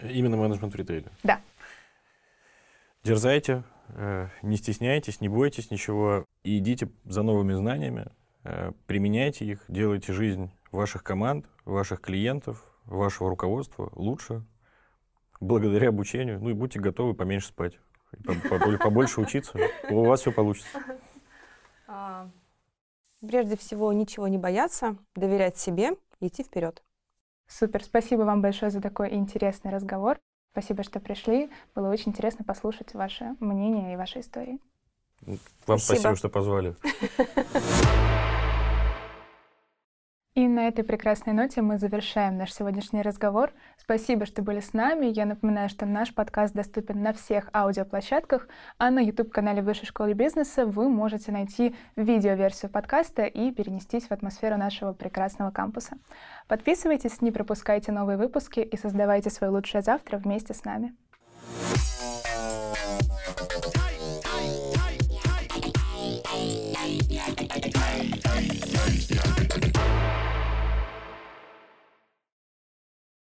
Именно 0.00 0.38
менеджмент 0.38 0.72
в 0.72 0.76
ритейле? 0.76 1.08
Да. 1.22 1.40
Дерзайте, 3.04 3.64
э, 3.88 4.28
не 4.42 4.56
стесняйтесь, 4.56 5.20
не 5.20 5.28
бойтесь 5.28 5.70
ничего, 5.70 6.24
и 6.42 6.58
идите 6.58 6.90
за 7.04 7.22
новыми 7.22 7.54
знаниями, 7.54 8.06
э, 8.44 8.72
применяйте 8.86 9.44
их, 9.44 9.64
делайте 9.68 10.12
жизнь 10.12 10.50
ваших 10.72 11.02
команд, 11.04 11.46
ваших 11.64 12.00
клиентов, 12.00 12.64
вашего 12.84 13.30
руководства 13.30 13.90
лучше, 13.94 14.44
благодаря 15.40 15.88
обучению. 15.90 16.40
Ну 16.40 16.50
и 16.50 16.54
будьте 16.54 16.80
готовы 16.80 17.14
поменьше 17.14 17.48
спать, 17.48 17.78
побольше 18.80 19.20
учиться. 19.20 19.58
У 19.90 20.04
вас 20.04 20.20
все 20.20 20.32
получится. 20.32 20.78
А, 21.86 22.28
прежде 23.20 23.56
всего, 23.56 23.92
ничего 23.92 24.28
не 24.28 24.38
бояться, 24.38 24.96
доверять 25.14 25.56
себе, 25.56 25.92
идти 26.20 26.42
вперед. 26.42 26.82
Супер, 27.46 27.82
спасибо 27.82 28.22
вам 28.22 28.42
большое 28.42 28.70
за 28.70 28.80
такой 28.80 29.14
интересный 29.14 29.70
разговор. 29.70 30.18
Спасибо, 30.58 30.82
что 30.82 30.98
пришли. 30.98 31.50
Было 31.76 31.88
очень 31.88 32.08
интересно 32.10 32.44
послушать 32.44 32.92
ваше 32.92 33.36
мнение 33.38 33.92
и 33.92 33.96
ваши 33.96 34.18
истории. 34.18 34.58
Вам 35.24 35.38
спасибо, 35.78 35.78
спасибо 35.78 36.16
что 36.16 36.28
позвали. 36.28 36.74
И 40.38 40.46
на 40.46 40.68
этой 40.68 40.84
прекрасной 40.84 41.32
ноте 41.32 41.62
мы 41.62 41.78
завершаем 41.78 42.38
наш 42.38 42.54
сегодняшний 42.54 43.02
разговор. 43.02 43.50
Спасибо, 43.76 44.24
что 44.24 44.40
были 44.40 44.60
с 44.60 44.72
нами. 44.72 45.06
Я 45.06 45.26
напоминаю, 45.26 45.68
что 45.68 45.84
наш 45.84 46.14
подкаст 46.14 46.54
доступен 46.54 47.02
на 47.02 47.12
всех 47.12 47.50
аудиоплощадках, 47.52 48.46
а 48.78 48.92
на 48.92 49.00
YouTube-канале 49.00 49.62
Высшей 49.62 49.88
школы 49.88 50.12
бизнеса 50.12 50.64
вы 50.64 50.88
можете 50.88 51.32
найти 51.32 51.74
видеоверсию 51.96 52.70
подкаста 52.70 53.24
и 53.24 53.50
перенестись 53.50 54.04
в 54.04 54.12
атмосферу 54.12 54.56
нашего 54.56 54.92
прекрасного 54.92 55.50
кампуса. 55.50 55.98
Подписывайтесь, 56.46 57.20
не 57.20 57.32
пропускайте 57.32 57.90
новые 57.90 58.16
выпуски 58.16 58.60
и 58.60 58.76
создавайте 58.76 59.30
свое 59.30 59.52
лучшее 59.52 59.82
завтра 59.82 60.18
вместе 60.18 60.54
с 60.54 60.64
нами. 60.64 60.94